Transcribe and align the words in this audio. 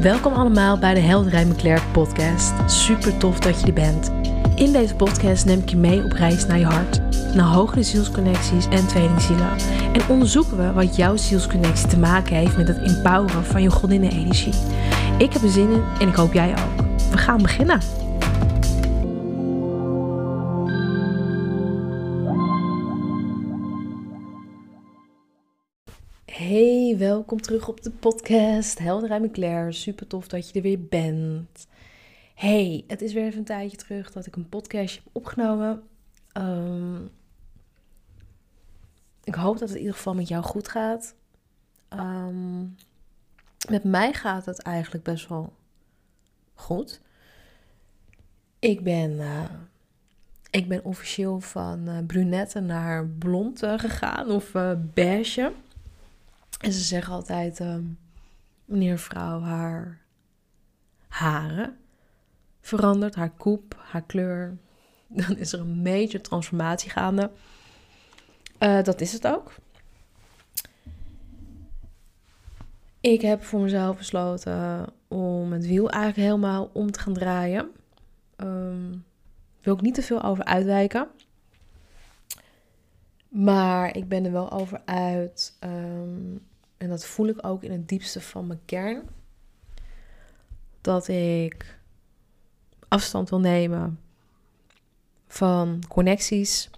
Welkom 0.00 0.32
allemaal 0.32 0.78
bij 0.78 0.94
de 0.94 1.00
Helderij 1.00 1.46
Claire 1.56 1.86
podcast. 1.92 2.52
Super 2.66 3.16
tof 3.16 3.38
dat 3.38 3.60
je 3.60 3.66
er 3.66 3.72
bent. 3.72 4.10
In 4.54 4.72
deze 4.72 4.94
podcast 4.94 5.44
neem 5.44 5.58
ik 5.58 5.68
je 5.68 5.76
mee 5.76 6.04
op 6.04 6.12
reis 6.12 6.46
naar 6.46 6.58
je 6.58 6.64
hart, 6.64 7.00
naar 7.34 7.46
hogere 7.46 7.82
zielsconnecties 7.82 8.66
en 8.68 8.86
tweelingzielen. 8.86 9.50
En 9.92 10.08
onderzoeken 10.08 10.56
we 10.56 10.72
wat 10.72 10.96
jouw 10.96 11.16
zielsconnectie 11.16 11.88
te 11.88 11.98
maken 11.98 12.36
heeft 12.36 12.56
met 12.56 12.68
het 12.68 12.82
empoweren 12.82 13.44
van 13.44 13.62
je 13.62 13.70
godinnenenergie. 13.70 14.54
Ik 15.18 15.32
heb 15.32 15.42
er 15.42 15.50
zin 15.50 15.70
in 15.70 15.82
en 16.00 16.08
ik 16.08 16.14
hoop 16.14 16.32
jij 16.32 16.50
ook. 16.50 16.84
We 17.10 17.18
gaan 17.18 17.42
beginnen. 17.42 17.80
Welkom 27.30 27.48
terug 27.48 27.68
op 27.68 27.82
de 27.82 27.90
podcast. 27.90 28.78
Helder 28.78 29.10
en 29.10 29.30
Claire. 29.30 29.72
Super 29.72 30.06
tof 30.06 30.28
dat 30.28 30.48
je 30.48 30.54
er 30.54 30.62
weer 30.62 30.84
bent. 30.84 31.66
Hey, 32.34 32.84
het 32.86 33.02
is 33.02 33.12
weer 33.12 33.24
even 33.24 33.38
een 33.38 33.44
tijdje 33.44 33.76
terug 33.76 34.12
dat 34.12 34.26
ik 34.26 34.36
een 34.36 34.48
podcast 34.48 34.94
heb 34.94 35.04
opgenomen. 35.12 35.82
Ehm, 36.32 37.04
ik 39.24 39.34
hoop 39.34 39.58
dat 39.58 39.68
het 39.68 39.70
in 39.70 39.78
ieder 39.78 39.94
geval 39.94 40.14
met 40.14 40.28
jou 40.28 40.42
goed 40.42 40.68
gaat. 40.68 41.14
Ehm, 41.88 42.60
met 43.68 43.84
mij 43.84 44.12
gaat 44.12 44.46
het 44.46 44.62
eigenlijk 44.62 45.04
best 45.04 45.28
wel 45.28 45.52
goed. 46.54 47.00
Ik 48.58 48.82
ben, 48.82 49.10
uh, 49.10 49.44
ik 50.50 50.68
ben 50.68 50.84
officieel 50.84 51.40
van 51.40 51.88
uh, 51.88 51.98
brunette 52.06 52.60
naar 52.60 53.06
blond 53.06 53.62
uh, 53.62 53.78
gegaan, 53.78 54.30
of 54.30 54.52
beige. 54.94 55.52
En 56.60 56.72
ze 56.72 56.80
zeggen 56.80 57.14
altijd, 57.14 57.60
um, 57.60 57.98
wanneer 58.64 58.92
een 58.92 58.98
vrouw 58.98 59.40
haar 59.40 60.00
haren 61.08 61.78
verandert, 62.60 63.14
haar 63.14 63.30
koep, 63.30 63.76
haar 63.78 64.02
kleur, 64.02 64.58
dan 65.06 65.36
is 65.36 65.52
er 65.52 65.60
een 65.60 65.82
major 65.82 66.20
transformatie 66.20 66.90
gaande. 66.90 67.30
Uh, 68.58 68.82
dat 68.82 69.00
is 69.00 69.12
het 69.12 69.26
ook. 69.26 69.54
Ik 73.00 73.20
heb 73.20 73.42
voor 73.42 73.60
mezelf 73.60 73.96
besloten 73.96 74.86
om 75.08 75.52
het 75.52 75.66
wiel 75.66 75.90
eigenlijk 75.90 76.28
helemaal 76.28 76.70
om 76.72 76.90
te 76.90 77.00
gaan 77.00 77.14
draaien. 77.14 77.70
Um, 78.36 79.04
wil 79.60 79.74
ik 79.74 79.80
niet 79.80 79.94
te 79.94 80.02
veel 80.02 80.22
over 80.22 80.44
uitwijken. 80.44 81.08
Maar 83.28 83.96
ik 83.96 84.08
ben 84.08 84.24
er 84.24 84.32
wel 84.32 84.50
over 84.50 84.82
uit. 84.84 85.56
Um, 85.64 86.48
en 86.80 86.88
dat 86.88 87.06
voel 87.06 87.26
ik 87.26 87.46
ook 87.46 87.62
in 87.62 87.72
het 87.72 87.88
diepste 87.88 88.20
van 88.20 88.46
mijn 88.46 88.60
kern. 88.64 89.08
Dat 90.80 91.08
ik 91.08 91.78
afstand 92.88 93.30
wil 93.30 93.40
nemen 93.40 94.00
van 95.26 95.82
connecties 95.88 96.70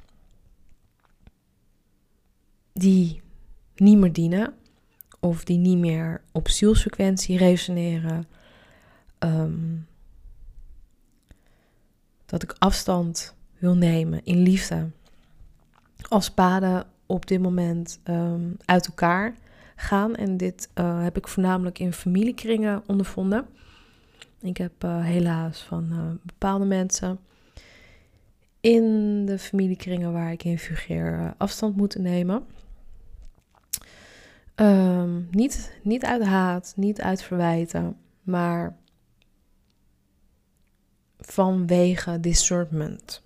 die 2.72 3.22
niet 3.74 3.98
meer 3.98 4.12
dienen 4.12 4.54
of 5.20 5.44
die 5.44 5.58
niet 5.58 5.78
meer 5.78 6.22
op 6.32 6.48
zielsfrequentie 6.48 7.38
resoneren. 7.38 8.26
Ehm, 9.18 9.76
dat 12.26 12.42
ik 12.42 12.54
afstand 12.58 13.34
wil 13.58 13.74
nemen 13.74 14.24
in 14.24 14.38
liefde. 14.38 14.90
Als 16.08 16.30
paden 16.30 16.86
op 17.06 17.26
dit 17.26 17.40
moment 17.40 18.00
um, 18.04 18.56
uit 18.64 18.86
elkaar 18.86 19.40
gaan. 19.76 20.14
En 20.14 20.36
dit 20.36 20.68
uh, 20.74 21.02
heb 21.02 21.16
ik 21.16 21.28
voornamelijk 21.28 21.78
in 21.78 21.92
familiekringen 21.92 22.82
ondervonden. 22.86 23.46
Ik 24.40 24.56
heb 24.56 24.84
uh, 24.84 25.04
helaas 25.04 25.62
van 25.62 25.88
uh, 25.90 25.98
bepaalde 26.22 26.64
mensen 26.64 27.18
in 28.60 29.26
de 29.26 29.38
familiekringen 29.38 30.12
waar 30.12 30.32
ik 30.32 30.44
in 30.44 30.58
fungeer 30.58 31.34
afstand 31.36 31.76
moeten 31.76 32.02
nemen. 32.02 32.44
Um, 34.56 35.28
niet, 35.30 35.78
niet 35.82 36.04
uit 36.04 36.22
haat, 36.22 36.72
niet 36.76 37.00
uit 37.00 37.22
verwijten, 37.22 37.96
maar 38.22 38.76
vanwege 41.18 42.20
discernment. 42.20 43.22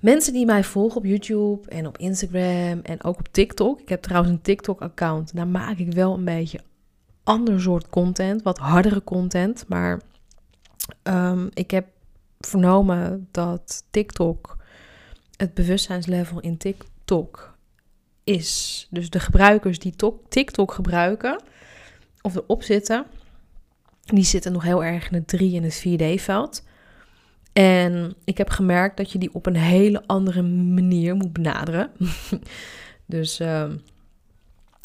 Mensen 0.00 0.32
die 0.32 0.46
mij 0.46 0.64
volgen 0.64 0.96
op 0.96 1.04
YouTube 1.04 1.68
en 1.68 1.86
op 1.86 1.98
Instagram 1.98 2.80
en 2.82 3.04
ook 3.04 3.18
op 3.18 3.28
TikTok. 3.30 3.80
Ik 3.80 3.88
heb 3.88 4.02
trouwens 4.02 4.32
een 4.32 4.42
TikTok-account. 4.42 5.34
Daar 5.34 5.48
maak 5.48 5.78
ik 5.78 5.92
wel 5.92 6.14
een 6.14 6.24
beetje 6.24 6.60
ander 7.24 7.60
soort 7.60 7.88
content, 7.88 8.42
wat 8.42 8.58
hardere 8.58 9.04
content. 9.04 9.64
Maar 9.68 10.00
um, 11.02 11.48
ik 11.54 11.70
heb 11.70 11.86
vernomen 12.38 13.28
dat 13.30 13.84
TikTok, 13.90 14.56
het 15.36 15.54
bewustzijnslevel 15.54 16.40
in 16.40 16.56
TikTok 16.56 17.56
is. 18.24 18.86
Dus 18.90 19.10
de 19.10 19.20
gebruikers 19.20 19.78
die 19.78 19.94
TikTok 20.28 20.72
gebruiken 20.72 21.42
of 22.22 22.34
erop 22.34 22.62
zitten, 22.62 23.06
die 24.04 24.24
zitten 24.24 24.52
nog 24.52 24.62
heel 24.62 24.84
erg 24.84 25.10
in 25.10 25.14
het 25.14 25.28
3 25.28 25.56
en 25.56 25.62
het 25.62 25.84
4D-veld. 25.86 26.62
En 27.52 28.14
ik 28.24 28.38
heb 28.38 28.50
gemerkt 28.50 28.96
dat 28.96 29.12
je 29.12 29.18
die 29.18 29.34
op 29.34 29.46
een 29.46 29.56
hele 29.56 30.02
andere 30.06 30.42
manier 30.42 31.14
moet 31.14 31.32
benaderen. 31.32 31.90
dus 33.06 33.40
uh, 33.40 33.70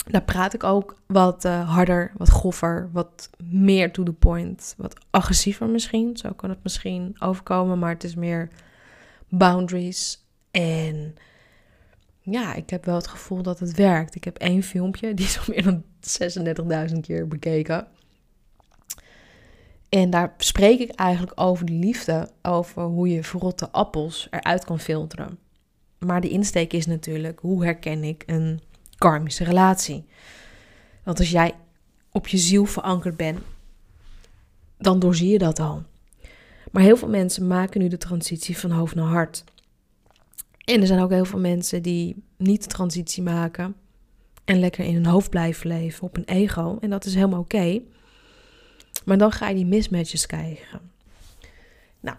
daar 0.05 0.23
praat 0.23 0.53
ik 0.53 0.63
ook 0.63 1.01
wat 1.07 1.45
uh, 1.45 1.69
harder, 1.73 2.11
wat 2.17 2.29
groffer, 2.29 2.89
wat 2.91 3.29
meer 3.43 3.91
to 3.91 4.03
the 4.03 4.13
point, 4.13 4.73
wat 4.77 5.05
agressiever 5.09 5.69
misschien. 5.69 6.17
Zo 6.17 6.31
kan 6.31 6.49
het 6.49 6.63
misschien 6.63 7.15
overkomen, 7.19 7.79
maar 7.79 7.93
het 7.93 8.03
is 8.03 8.15
meer 8.15 8.49
boundaries. 9.29 10.25
En 10.51 11.15
ja, 12.19 12.53
ik 12.53 12.69
heb 12.69 12.85
wel 12.85 12.95
het 12.95 13.07
gevoel 13.07 13.41
dat 13.41 13.59
het 13.59 13.75
werkt. 13.75 14.15
Ik 14.15 14.23
heb 14.23 14.37
één 14.37 14.63
filmpje, 14.63 15.13
die 15.13 15.25
is 15.25 15.39
al 15.39 15.45
meer 15.47 15.63
dan 15.63 15.83
36.000 16.93 16.99
keer 16.99 17.27
bekeken. 17.27 17.87
En 19.95 20.09
daar 20.09 20.33
spreek 20.37 20.79
ik 20.79 20.89
eigenlijk 20.89 21.41
over 21.41 21.65
de 21.65 21.73
liefde, 21.73 22.29
over 22.41 22.83
hoe 22.83 23.09
je 23.09 23.23
verrotte 23.23 23.71
appels 23.71 24.27
eruit 24.31 24.65
kan 24.65 24.79
filteren. 24.79 25.39
Maar 25.99 26.21
de 26.21 26.29
insteek 26.29 26.73
is 26.73 26.85
natuurlijk, 26.85 27.39
hoe 27.39 27.63
herken 27.63 28.03
ik 28.03 28.23
een 28.25 28.59
karmische 28.97 29.43
relatie? 29.43 30.05
Want 31.03 31.19
als 31.19 31.31
jij 31.31 31.53
op 32.11 32.27
je 32.27 32.37
ziel 32.37 32.65
verankerd 32.65 33.17
bent, 33.17 33.39
dan 34.77 34.99
doorzie 34.99 35.29
je 35.29 35.37
dat 35.37 35.59
al. 35.59 35.83
Maar 36.71 36.83
heel 36.83 36.97
veel 36.97 37.09
mensen 37.09 37.47
maken 37.47 37.81
nu 37.81 37.87
de 37.87 37.97
transitie 37.97 38.57
van 38.57 38.71
hoofd 38.71 38.95
naar 38.95 39.05
hart. 39.05 39.43
En 40.65 40.81
er 40.81 40.87
zijn 40.87 41.01
ook 41.01 41.11
heel 41.11 41.25
veel 41.25 41.39
mensen 41.39 41.83
die 41.83 42.23
niet 42.37 42.63
de 42.63 42.69
transitie 42.69 43.23
maken 43.23 43.75
en 44.45 44.59
lekker 44.59 44.85
in 44.85 44.93
hun 44.93 45.05
hoofd 45.05 45.29
blijven 45.29 45.67
leven 45.67 46.03
op 46.03 46.17
een 46.17 46.25
ego. 46.25 46.77
En 46.81 46.89
dat 46.89 47.05
is 47.05 47.15
helemaal 47.15 47.39
oké. 47.39 47.81
Maar 49.05 49.17
dan 49.17 49.31
ga 49.31 49.47
je 49.47 49.55
die 49.55 49.65
mismatches 49.65 50.25
krijgen. 50.25 50.91
Nou, 51.99 52.17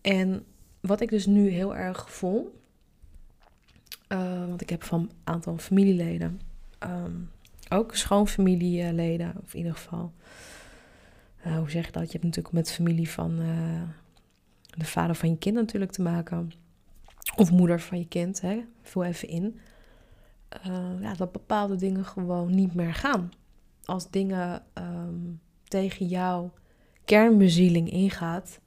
en 0.00 0.44
wat 0.80 1.00
ik 1.00 1.08
dus 1.08 1.26
nu 1.26 1.48
heel 1.48 1.76
erg 1.76 2.10
voel, 2.10 2.60
uh, 4.08 4.46
want 4.46 4.60
ik 4.60 4.70
heb 4.70 4.82
van 4.82 5.00
een 5.00 5.10
aantal 5.24 5.58
familieleden, 5.58 6.40
um, 6.80 7.30
ook 7.68 7.94
schoonfamilieleden, 7.94 9.34
of 9.42 9.52
in 9.52 9.58
ieder 9.58 9.74
geval, 9.74 10.12
uh, 11.46 11.56
hoe 11.56 11.70
zeg 11.70 11.86
je 11.86 11.92
dat? 11.92 12.04
Je 12.04 12.12
hebt 12.12 12.24
natuurlijk 12.24 12.54
met 12.54 12.72
familie 12.72 13.10
van 13.10 13.40
uh, 13.40 13.82
de 14.76 14.84
vader 14.84 15.14
van 15.14 15.28
je 15.28 15.38
kind 15.38 15.54
natuurlijk 15.54 15.92
te 15.92 16.02
maken, 16.02 16.50
of 17.36 17.50
moeder 17.50 17.80
van 17.80 17.98
je 17.98 18.08
kind, 18.08 18.40
hè? 18.40 18.64
vul 18.82 19.04
even 19.04 19.28
in. 19.28 19.60
ja, 21.00 21.14
dat 21.14 21.32
bepaalde 21.32 21.76
dingen 21.76 22.04
gewoon 22.04 22.54
niet 22.54 22.74
meer 22.74 22.94
gaan. 22.94 23.30
Als 23.84 24.10
dingen 24.10 24.62
um, 24.74 25.40
tegen 25.68 26.06
jouw 26.06 26.52
kernbezieling 27.04 27.90
ingaat. 27.90 28.60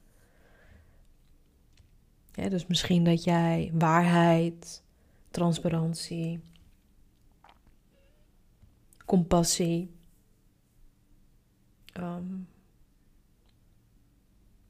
Ja, 2.33 2.50
dus 2.50 2.68
misschien 2.68 3.03
dat 3.03 3.24
jij 3.24 3.71
waarheid, 3.74 4.83
transparantie, 5.31 6.39
compassie, 9.06 9.92
um, 11.98 12.48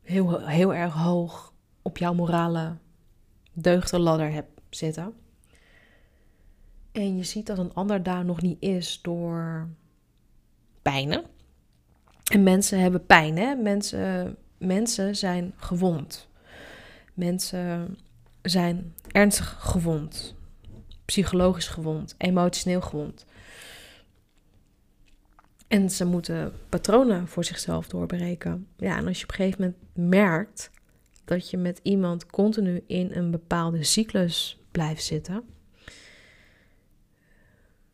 heel, 0.02 0.46
heel 0.46 0.74
erg 0.74 0.94
hoog 0.94 1.54
op 1.82 1.98
jouw 1.98 2.14
morale 2.14 2.78
deugdenladder 3.54 4.32
hebt 4.32 4.62
zitten. 4.70 5.14
En 6.92 7.18
je 7.18 7.24
ziet 7.24 7.46
dat 7.46 7.58
een 7.58 7.74
ander 7.74 8.04
daar 8.04 8.26
nog 8.26 8.42
niet 8.42 8.62
is 8.62 9.00
door 9.02 9.68
pijnen. 10.82 11.26
En 12.32 12.44
mensen 12.44 12.80
hebben 12.80 13.06
pijn, 13.06 13.38
hè? 13.38 13.56
Mensen, 13.56 14.38
mensen 14.58 15.16
zijn 15.16 15.54
gewond. 15.56 16.28
Mensen 17.14 17.98
zijn 18.42 18.96
ernstig 19.08 19.58
gewond. 19.60 20.36
Psychologisch 21.06 21.68
gewond. 21.68 22.16
Emotioneel 22.18 22.82
gewond. 22.82 23.26
En 25.68 25.90
ze 25.90 26.06
moeten 26.06 26.54
patronen 26.70 27.28
voor 27.28 27.44
zichzelf 27.44 27.88
doorbreken. 27.88 28.68
Ja, 28.78 28.98
en 28.98 29.08
als 29.08 29.18
je 29.18 29.24
op 29.24 29.30
een 29.30 29.36
gegeven 29.36 29.60
moment 29.60 30.10
merkt 30.10 30.72
dat 31.26 31.50
je 31.50 31.58
met 31.58 31.80
iemand 31.84 32.26
continu 32.26 32.84
in 32.88 33.12
een 33.14 33.32
bepaalde 33.32 33.84
cyclus 33.84 34.60
blijft 34.72 35.04
zitten. 35.04 35.44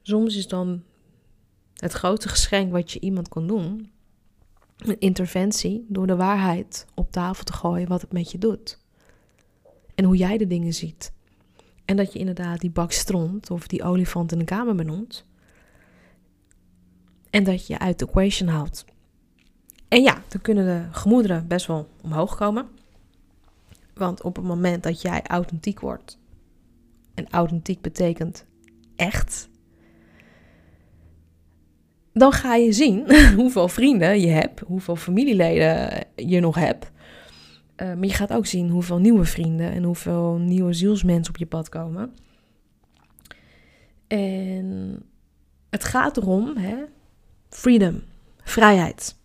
Soms 0.01 0.35
is 0.35 0.47
dan 0.47 0.83
het 1.75 1.93
grootste 1.93 2.29
geschenk 2.29 2.71
wat 2.71 2.91
je 2.91 2.99
iemand 2.99 3.29
kan 3.29 3.47
doen, 3.47 3.91
een 4.77 4.99
interventie 4.99 5.85
door 5.87 6.07
de 6.07 6.15
waarheid 6.15 6.85
op 6.93 7.11
tafel 7.11 7.43
te 7.43 7.53
gooien 7.53 7.87
wat 7.87 8.01
het 8.01 8.11
met 8.11 8.31
je 8.31 8.37
doet. 8.37 8.79
En 9.95 10.05
hoe 10.05 10.17
jij 10.17 10.37
de 10.37 10.47
dingen 10.47 10.73
ziet. 10.73 11.11
En 11.85 11.97
dat 11.97 12.13
je 12.13 12.19
inderdaad 12.19 12.59
die 12.59 12.69
bak 12.69 12.91
stront 12.91 13.51
of 13.51 13.67
die 13.67 13.83
olifant 13.83 14.31
in 14.31 14.39
de 14.39 14.45
kamer 14.45 14.75
benoemt. 14.75 15.25
En 17.29 17.43
dat 17.43 17.67
je 17.67 17.79
uit 17.79 17.99
de 17.99 18.05
equation 18.07 18.49
haalt. 18.49 18.85
En 19.87 20.01
ja, 20.01 20.21
dan 20.27 20.41
kunnen 20.41 20.65
de 20.65 20.97
gemoederen 20.97 21.47
best 21.47 21.65
wel 21.65 21.89
omhoog 22.01 22.35
komen. 22.35 22.67
Want 23.93 24.21
op 24.21 24.35
het 24.35 24.45
moment 24.45 24.83
dat 24.83 25.01
jij 25.01 25.21
authentiek 25.23 25.79
wordt, 25.79 26.17
en 27.13 27.29
authentiek 27.29 27.81
betekent 27.81 28.45
echt, 28.95 29.49
dan 32.17 32.31
ga 32.31 32.55
je 32.55 32.71
zien 32.71 33.13
hoeveel 33.41 33.67
vrienden 33.67 34.19
je 34.19 34.27
hebt, 34.27 34.59
hoeveel 34.59 34.95
familieleden 34.95 36.05
je 36.15 36.39
nog 36.39 36.55
hebt. 36.55 36.91
Uh, 37.77 37.87
maar 37.87 38.05
je 38.05 38.13
gaat 38.13 38.33
ook 38.33 38.45
zien 38.45 38.69
hoeveel 38.69 38.97
nieuwe 38.97 39.25
vrienden 39.25 39.71
en 39.71 39.83
hoeveel 39.83 40.37
nieuwe 40.37 40.73
zielsmensen 40.73 41.33
op 41.33 41.39
je 41.39 41.45
pad 41.45 41.69
komen. 41.69 42.15
En 44.07 44.99
het 45.69 45.83
gaat 45.83 46.17
erom, 46.17 46.57
hè, 46.57 46.75
freedom, 47.49 48.03
vrijheid. 48.43 49.15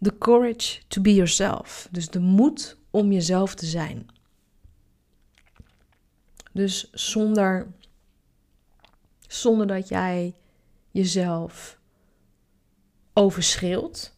The 0.00 0.18
courage 0.18 0.80
to 0.88 1.02
be 1.02 1.14
yourself. 1.14 1.88
Dus 1.90 2.08
de 2.08 2.20
moed 2.20 2.76
om 2.90 3.12
jezelf 3.12 3.54
te 3.54 3.66
zijn. 3.66 4.06
Dus 6.52 6.90
zonder, 6.92 7.66
zonder 9.28 9.66
dat 9.66 9.88
jij 9.88 10.34
jezelf 10.96 11.78
overschreeuwt 13.12 14.16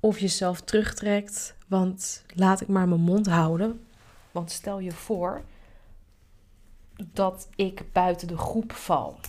of 0.00 0.18
jezelf 0.18 0.60
terugtrekt, 0.60 1.56
want 1.68 2.24
laat 2.34 2.60
ik 2.60 2.68
maar 2.68 2.88
mijn 2.88 3.00
mond 3.00 3.26
houden. 3.26 3.80
Want 4.30 4.50
stel 4.50 4.78
je 4.78 4.92
voor 4.92 5.44
dat 7.12 7.48
ik 7.54 7.92
buiten 7.92 8.28
de 8.28 8.36
groep 8.36 8.72
val. 8.72 9.20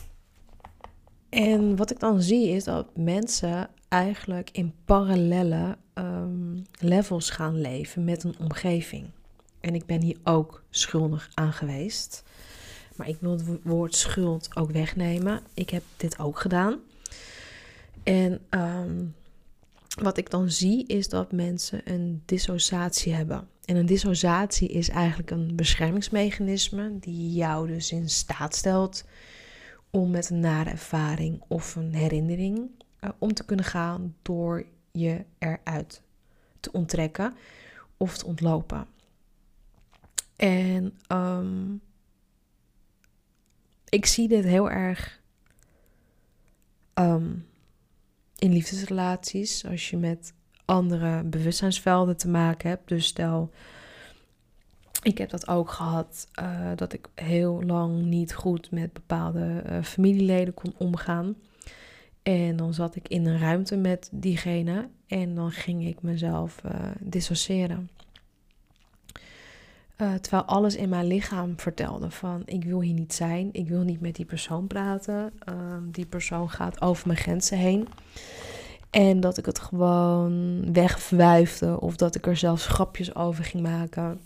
En 1.30 1.76
wat 1.76 1.92
ik 1.92 2.00
dan 2.00 2.22
zie 2.22 2.50
is 2.50 2.64
dat 2.64 2.96
mensen 2.96 3.70
eigenlijk 3.88 4.50
in 4.52 4.74
parallele 4.86 5.78
um, 5.94 6.66
levels 6.80 7.30
gaan 7.30 7.62
leven 7.62 8.04
met 8.04 8.24
een 8.24 8.36
omgeving. 8.40 9.10
En 9.60 9.76
ik 9.76 9.86
ben 9.86 10.02
hier 10.02 10.18
ook 10.24 10.64
schuldig 10.70 11.30
aan 11.34 11.54
geweest. 11.54 12.24
Maar 12.98 13.08
ik 13.08 13.18
wil 13.20 13.32
het 13.32 13.44
woord 13.64 13.96
schuld 13.96 14.56
ook 14.56 14.72
wegnemen. 14.72 15.42
Ik 15.54 15.70
heb 15.70 15.84
dit 15.98 16.20
ook 16.20 16.40
gedaan. 16.40 16.80
En 18.04 18.42
ehm, 18.50 19.06
wat 20.02 20.18
ik 20.18 20.30
dan 20.30 20.50
zie 20.50 20.86
is 20.86 21.10
dat 21.10 21.32
mensen 21.32 21.82
een 21.84 22.22
dissociatie 22.26 23.14
hebben. 23.14 23.48
En 23.66 23.76
een 23.76 23.86
dissociatie 23.86 24.70
is 24.70 24.90
eigenlijk 24.90 25.32
een 25.32 25.56
beschermingsmechanisme 25.56 27.00
die 27.00 27.34
jou 27.34 27.68
dus 27.68 27.92
in 27.92 28.10
staat 28.10 28.56
stelt 28.56 29.04
om 29.90 30.12
met 30.12 30.30
een 30.30 30.40
nare 30.40 30.70
ervaring 30.70 31.44
of 31.48 31.76
een 31.76 31.94
herinnering 31.94 32.70
uh, 33.02 33.10
om 33.18 33.34
te 33.34 33.46
kunnen 33.46 33.66
gaan 33.66 34.16
door 34.22 34.66
je 34.92 35.26
eruit 35.38 36.02
te 36.60 36.72
onttrekken 36.72 37.34
of 37.98 38.18
te 38.18 38.26
ontlopen. 38.26 38.88
En 40.36 40.94
um, 41.12 41.82
ik 43.90 44.06
zie 44.06 44.28
dit 44.28 44.44
heel 44.44 44.70
erg 44.70 45.22
um, 46.94 47.48
in 48.38 48.52
liefdesrelaties. 48.52 49.66
Als 49.66 49.90
je 49.90 49.98
met 49.98 50.34
andere 50.68 51.24
bewustzijnsvelden 51.24 52.18
te 52.18 52.28
maken 52.30 52.70
hebt. 52.70 52.88
Dus 52.88 53.06
stel, 53.06 53.52
ik 55.02 55.18
heb 55.18 55.30
dat 55.30 55.48
ook 55.48 55.70
gehad. 55.70 56.28
Uh, 56.42 56.72
dat 56.76 56.94
ik 56.94 57.08
heel 57.16 57.64
lang 57.64 58.04
niet 58.04 58.34
goed 58.34 58.72
met 58.72 58.94
bepaalde 58.94 59.64
uh, 59.66 59.84
familieleden 59.84 60.54
kon 60.54 60.74
omgaan. 60.78 61.36
En 62.24 62.56
dan 62.56 62.74
zat 62.74 62.96
ik 62.96 63.08
in 63.08 63.26
een 63.26 63.40
ruimte 63.40 63.78
met 63.78 64.10
diegene. 64.12 64.90
En 65.08 65.36
dan 65.36 65.52
ging 65.52 65.88
ik 65.88 66.02
mezelf 66.02 66.62
uh, 66.66 66.72
dissociëren. 67.00 67.90
Uh, 69.98 70.14
terwijl 70.14 70.44
alles 70.44 70.76
in 70.76 70.90
mijn 70.90 71.08
lichaam 71.08 71.60
vertelde 71.60 72.12
van 72.12 72.42
ik 72.46 72.64
wil 72.64 72.82
hier 72.82 72.94
niet 72.94 73.14
zijn, 73.14 73.50
ik 73.52 73.68
wil 73.68 73.82
niet 73.82 74.02
met 74.02 74.16
die 74.16 74.26
persoon 74.26 74.68
praten. 74.68 75.34
Uh, 75.50 75.78
die 75.84 76.06
persoon 76.06 76.50
gaat 76.50 76.82
over 76.82 77.08
mijn 77.08 77.20
grenzen 77.20 77.58
heen. 77.58 77.88
En 78.90 79.20
dat 79.20 79.38
ik 79.38 79.46
het 79.46 79.60
gewoon 79.60 80.74
wegwuifde 80.74 81.80
of 81.80 81.96
dat 81.96 82.16
ik 82.16 82.28
er 82.28 82.38
zelfs 82.38 82.68
grapjes 82.68 83.16
over 83.16 83.44
ging 83.44 83.64
maken. 83.64 84.22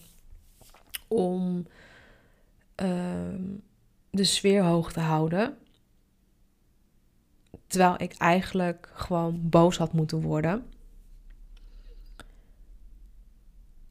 Om 1.08 1.68
uh, 2.82 2.90
de 4.10 4.24
sfeer 4.24 4.64
hoog 4.64 4.92
te 4.92 5.00
houden. 5.00 5.58
Terwijl 7.68 7.96
ik 7.98 8.14
eigenlijk 8.14 8.92
gewoon 8.94 9.50
boos 9.50 9.78
had 9.78 9.94
moeten 9.94 10.22
worden. 10.22 10.66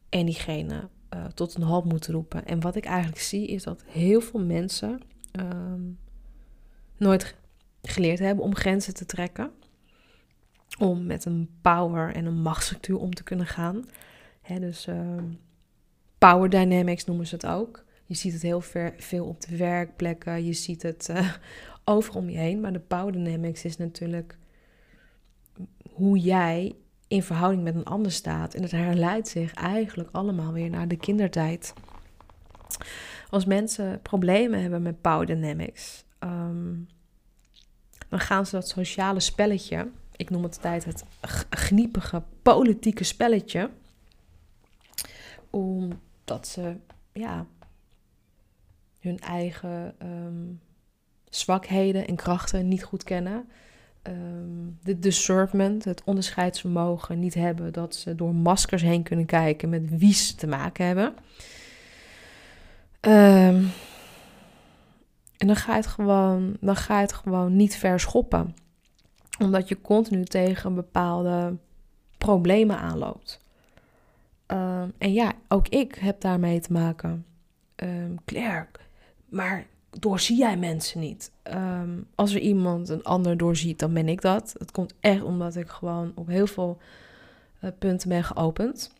En 0.09 0.25
diegene 0.25 0.89
uh, 1.13 1.25
tot 1.25 1.55
een 1.55 1.61
halt 1.61 1.85
moeten 1.85 2.13
roepen. 2.13 2.45
En 2.45 2.59
wat 2.59 2.75
ik 2.75 2.85
eigenlijk 2.85 3.21
zie 3.21 3.47
is 3.47 3.63
dat 3.63 3.83
heel 3.85 4.21
veel 4.21 4.39
mensen 4.39 5.01
um, 5.39 5.99
nooit 6.97 7.35
geleerd 7.81 8.19
hebben 8.19 8.43
om 8.43 8.55
grenzen 8.55 8.93
te 8.93 9.05
trekken. 9.05 9.51
Om 10.79 11.05
met 11.05 11.25
een 11.25 11.49
power 11.61 12.15
en 12.15 12.25
een 12.25 12.41
machtsstructuur 12.41 12.97
om 12.97 13.13
te 13.13 13.23
kunnen 13.23 13.47
gaan. 13.47 13.85
Hè, 14.41 14.59
dus 14.59 14.87
uh, 14.87 15.17
power 16.17 16.49
dynamics 16.49 17.05
noemen 17.05 17.27
ze 17.27 17.35
het 17.35 17.45
ook. 17.45 17.85
Je 18.05 18.13
ziet 18.15 18.33
het 18.33 18.41
heel 18.41 18.61
veel 18.97 19.25
op 19.25 19.41
de 19.41 19.57
werkplekken. 19.57 20.45
Je 20.45 20.53
ziet 20.53 20.81
het 20.81 21.07
uh, 21.11 21.33
overal 21.83 22.21
om 22.21 22.29
je 22.29 22.37
heen. 22.37 22.59
Maar 22.61 22.73
de 22.73 22.79
power 22.79 23.11
dynamics 23.11 23.65
is 23.65 23.77
natuurlijk 23.77 24.37
hoe 25.93 26.17
jij 26.17 26.75
in 27.11 27.23
verhouding 27.23 27.63
met 27.63 27.75
een 27.75 27.85
ander 27.85 28.11
staat. 28.11 28.53
En 28.53 28.61
het 28.61 28.71
herleidt 28.71 29.27
zich 29.27 29.53
eigenlijk 29.53 30.09
allemaal 30.11 30.53
weer 30.53 30.69
naar 30.69 30.87
de 30.87 30.97
kindertijd. 30.97 31.73
Als 33.29 33.45
mensen 33.45 34.01
problemen 34.01 34.61
hebben 34.61 34.81
met 34.81 35.01
power 35.01 35.25
dynamics, 35.25 36.03
um, 36.19 36.87
dan 38.09 38.19
gaan 38.19 38.45
ze 38.45 38.55
dat 38.55 38.67
sociale 38.67 39.19
spelletje, 39.19 39.89
ik 40.15 40.29
noem 40.29 40.43
het 40.43 40.61
tijd 40.61 40.85
het 40.85 41.03
gniepige 41.49 42.23
politieke 42.41 43.03
spelletje, 43.03 43.69
omdat 45.49 46.47
ze 46.47 46.75
ja, 47.11 47.45
hun 48.99 49.19
eigen 49.19 49.95
um, 50.03 50.61
zwakheden 51.29 52.07
en 52.07 52.15
krachten 52.15 52.67
niet 52.67 52.83
goed 52.83 53.03
kennen 53.03 53.49
um, 54.07 54.77
de 54.83 54.99
discernment, 54.99 55.85
het 55.85 56.03
onderscheidsvermogen 56.03 57.19
niet 57.19 57.33
hebben. 57.33 57.73
Dat 57.73 57.95
ze 57.95 58.15
door 58.15 58.35
maskers 58.35 58.81
heen 58.81 59.03
kunnen 59.03 59.25
kijken 59.25 59.69
met 59.69 59.97
wie 59.97 60.13
ze 60.13 60.35
te 60.35 60.47
maken 60.47 60.85
hebben. 60.85 61.13
Um, 63.01 63.71
en 65.37 65.47
dan 65.47 65.55
ga, 65.55 65.71
je 65.71 65.77
het 65.77 65.87
gewoon, 65.87 66.57
dan 66.59 66.75
ga 66.75 66.99
het 66.99 67.13
gewoon 67.13 67.55
niet 67.55 67.75
verschoppen. 67.75 68.55
Omdat 69.39 69.67
je 69.67 69.81
continu 69.81 70.23
tegen 70.23 70.75
bepaalde 70.75 71.57
problemen 72.17 72.77
aanloopt. 72.77 73.43
Um, 74.47 74.93
en 74.97 75.13
ja, 75.13 75.33
ook 75.47 75.67
ik 75.67 75.95
heb 75.95 76.21
daarmee 76.21 76.59
te 76.59 76.71
maken. 76.71 77.25
Um, 77.75 78.17
Claire, 78.25 78.67
maar 79.29 79.65
doorzie 79.99 80.37
jij 80.37 80.57
mensen 80.57 80.99
niet. 80.99 81.31
Ehm, 81.43 82.01
als 82.15 82.33
er 82.33 82.39
iemand 82.39 82.89
een 82.89 83.03
ander 83.03 83.37
doorziet, 83.37 83.79
dan 83.79 83.93
ben 83.93 84.07
ik 84.07 84.21
dat. 84.21 84.55
Het 84.57 84.71
komt 84.71 84.93
echt 84.99 85.23
omdat 85.23 85.55
ik 85.55 85.69
gewoon 85.69 86.11
op 86.15 86.27
heel 86.27 86.47
veel 86.47 86.77
uh, 87.63 87.69
punten 87.79 88.09
ben 88.09 88.23
geopend. 88.23 88.91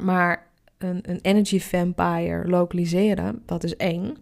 Maar 0.00 0.46
een, 0.78 1.10
een 1.10 1.18
energy 1.22 1.60
vampire 1.60 2.48
lokaliseren, 2.48 3.42
dat 3.46 3.64
is 3.64 3.76
één. 3.76 4.16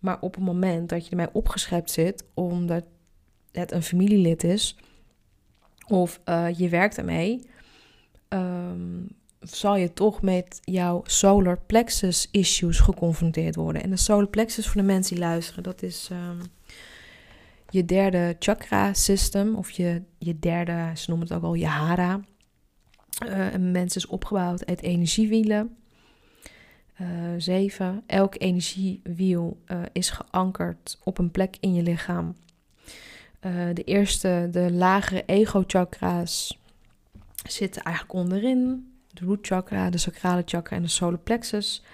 Maar 0.00 0.20
op 0.20 0.34
het 0.34 0.44
moment 0.44 0.88
dat 0.88 1.04
je 1.04 1.10
ermee 1.10 1.32
opgeschept 1.32 1.90
zit, 1.90 2.24
omdat 2.34 2.84
het 3.52 3.72
een 3.72 3.82
familielid 3.82 4.44
is, 4.44 4.76
of 5.86 6.20
uh, 6.24 6.46
je 6.56 6.68
werkt 6.68 6.98
ermee, 6.98 7.48
um, 8.28 9.08
zal 9.44 9.76
je 9.76 9.92
toch 9.92 10.22
met 10.22 10.60
jouw 10.64 11.02
solar 11.06 11.58
plexus 11.66 12.28
issues 12.30 12.78
geconfronteerd 12.80 13.54
worden. 13.54 13.82
En 13.82 13.90
de 13.90 13.96
solar 13.96 14.26
plexus 14.26 14.66
voor 14.66 14.80
de 14.80 14.86
mensen 14.86 15.14
die 15.14 15.24
luisteren, 15.24 15.62
dat 15.62 15.82
is 15.82 16.08
um, 16.12 16.40
je 17.68 17.84
derde 17.84 18.36
chakra 18.38 18.92
system, 18.92 19.54
of 19.54 19.70
je, 19.70 20.02
je 20.18 20.38
derde, 20.38 20.90
ze 20.94 21.04
noemen 21.10 21.28
het 21.28 21.36
ook 21.36 21.42
al 21.42 21.54
je 21.54 21.66
hara. 21.66 22.20
Uh, 23.26 23.52
een 23.52 23.70
mens 23.70 23.96
is 23.96 24.06
opgebouwd 24.06 24.66
uit 24.66 24.82
energiewielen. 24.82 25.76
Uh, 27.00 27.08
zeven. 27.38 28.02
Elk 28.06 28.34
energiewiel 28.38 29.60
uh, 29.66 29.82
is 29.92 30.10
geankerd 30.10 30.98
op 31.04 31.18
een 31.18 31.30
plek 31.30 31.56
in 31.60 31.74
je 31.74 31.82
lichaam. 31.82 32.34
de 33.74 33.82
eerste, 33.84 34.48
de 34.50 34.72
lagere 34.72 35.22
ego-chakra's, 35.26 36.58
zitten 37.48 37.82
eigenlijk 37.82 38.14
onderin. 38.14 38.93
De 39.14 39.24
root 39.24 39.46
chakra, 39.46 39.90
de 39.90 39.98
sacrale 39.98 40.42
chakra 40.44 40.76
en 40.76 40.82
de 40.82 40.88
solar 40.88 41.18
plexus. 41.18 41.84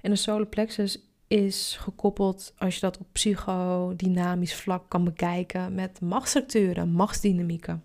En 0.00 0.10
de 0.10 0.16
solar 0.16 0.46
plexus 0.46 0.98
is 1.26 1.76
gekoppeld, 1.80 2.54
als 2.58 2.74
je 2.74 2.80
dat 2.80 2.98
op 2.98 3.06
psychodynamisch 3.12 4.54
vlak 4.54 4.88
kan 4.88 5.04
bekijken, 5.04 5.74
met 5.74 6.00
machtsstructuren, 6.00 6.88
machtsdynamieken. 6.88 7.84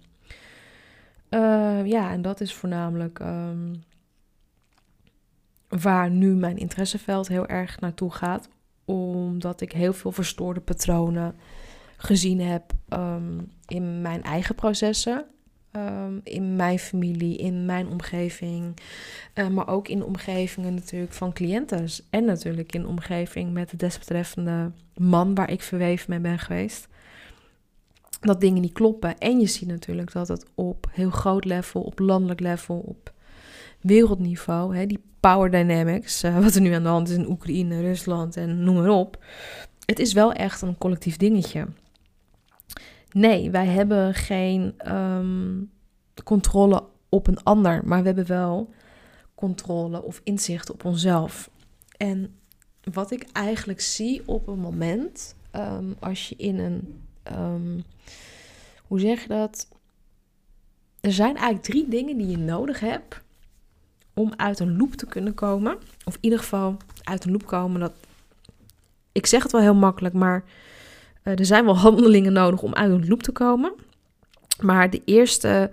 Uh, 1.30 1.86
ja, 1.86 2.12
en 2.12 2.22
dat 2.22 2.42
is 2.42 2.54
voornamelijk 2.54 3.20
um, 3.20 3.84
waar 5.68 6.10
nu 6.10 6.36
mijn 6.36 6.58
interesseveld 6.58 7.28
heel 7.28 7.48
erg 7.48 7.80
naartoe 7.80 8.12
gaat. 8.12 8.50
Omdat 8.86 9.62
ik 9.62 9.72
heel 9.72 9.94
veel 9.94 10.12
verstoorde 10.12 10.60
patronen 10.60 11.36
gezien 11.98 12.42
heb 12.42 12.72
um, 12.90 13.52
in 13.68 14.02
mijn 14.02 14.24
eigen 14.24 14.56
processen. 14.56 15.26
Um, 15.76 16.22
in 16.24 16.56
mijn 16.56 16.80
familie, 16.80 17.38
in 17.38 17.66
mijn 17.66 17.88
omgeving. 17.88 18.78
Uh, 19.36 19.48
maar 19.48 19.68
ook 19.68 19.88
in 19.88 20.04
omgevingen 20.04 20.74
natuurlijk 20.74 21.14
van 21.14 21.34
cliënten. 21.34 21.88
En 22.10 22.26
natuurlijk 22.26 22.74
in 22.74 22.86
omgeving 22.86 23.54
met 23.54 23.70
de 23.70 23.78
desbetreffende 23.78 24.72
man 24.96 25.36
waar 25.36 25.52
ik 25.52 25.62
verweven 25.62 26.10
mee 26.10 26.20
ben 26.20 26.40
geweest. 26.40 26.88
Dat 28.20 28.42
dingen 28.42 28.62
niet 28.62 28.74
kloppen. 28.74 29.18
En 29.18 29.40
je 29.40 29.48
ziet 29.48 29.68
natuurlijk 29.68 30.12
dat 30.12 30.28
het 30.28 30.46
op 30.56 30.90
heel 30.92 31.10
groot 31.10 31.46
level, 31.46 31.82
op 31.82 32.00
landelijk 32.00 32.40
level, 32.40 32.78
op 32.78 33.14
wereldniveau, 33.80 34.76
hè, 34.76 34.86
die 34.86 35.04
power 35.20 35.52
dynamics, 35.52 36.24
uh, 36.24 36.40
wat 36.40 36.56
er 36.56 36.62
nu 36.62 36.74
aan 36.74 36.84
de 36.84 36.90
hand 36.90 37.10
is 37.10 37.16
in 37.16 37.30
Oekraïne, 37.30 37.82
Rusland 37.82 38.38
en 38.38 38.64
noem 38.64 38.76
maar 38.76 38.90
op. 38.90 39.24
Het 39.86 40.00
is 40.00 40.14
wel 40.14 40.34
echt 40.34 40.62
een 40.62 40.78
collectief 40.78 41.18
dingetje. 41.18 41.68
Nee, 43.12 43.52
wij 43.52 43.68
hebben 43.68 44.14
geen 44.14 44.92
um, 44.96 45.72
controle 46.24 46.84
op 47.10 47.28
een 47.28 47.44
ander, 47.44 47.82
maar 47.86 48.00
we 48.00 48.06
hebben 48.06 48.28
wel 48.28 48.74
controle 49.36 50.04
of 50.04 50.22
inzicht 50.24 50.72
op 50.72 50.86
onszelf. 50.86 51.50
En 51.98 52.36
wat 52.94 53.12
ik 53.12 53.26
eigenlijk 53.32 53.82
zie 53.82 54.28
op 54.28 54.48
een 54.48 54.60
moment, 54.60 55.36
um, 55.56 55.96
als 56.00 56.30
je 56.30 56.36
in 56.36 56.60
een, 56.60 57.02
um, 57.38 57.84
hoe 58.84 59.00
zeg 59.00 59.22
je 59.22 59.28
dat? 59.28 59.68
Er 61.00 61.14
zijn 61.14 61.36
eigenlijk 61.36 61.64
drie 61.64 61.88
dingen 61.88 62.18
die 62.18 62.28
je 62.28 62.38
nodig 62.38 62.80
hebt 62.80 63.22
om 64.14 64.34
uit 64.36 64.60
een 64.60 64.78
loop 64.78 64.94
te 64.94 65.06
kunnen 65.06 65.34
komen. 65.34 65.78
Of 66.06 66.16
in 66.16 66.20
ieder 66.22 66.40
geval 66.40 66.78
uit 67.04 67.26
een 67.26 67.32
loop 67.32 67.46
komen. 67.46 67.80
Dat, 67.80 67.94
ik 69.12 69.26
zeg 69.26 69.44
het 69.44 69.52
wel 69.52 69.62
heel 69.62 69.76
makkelijk, 69.76 70.14
maar 70.14 70.44
uh, 71.24 71.40
er 71.40 71.46
zijn 71.46 71.66
wel 71.66 71.78
handelingen 71.78 72.34
nodig 72.34 72.62
om 72.62 72.74
uit 72.74 72.92
een 72.92 73.08
loop 73.08 73.24
te 73.24 73.32
komen. 73.32 73.74
Maar 74.60 74.90
de 74.90 75.02
eerste 75.06 75.72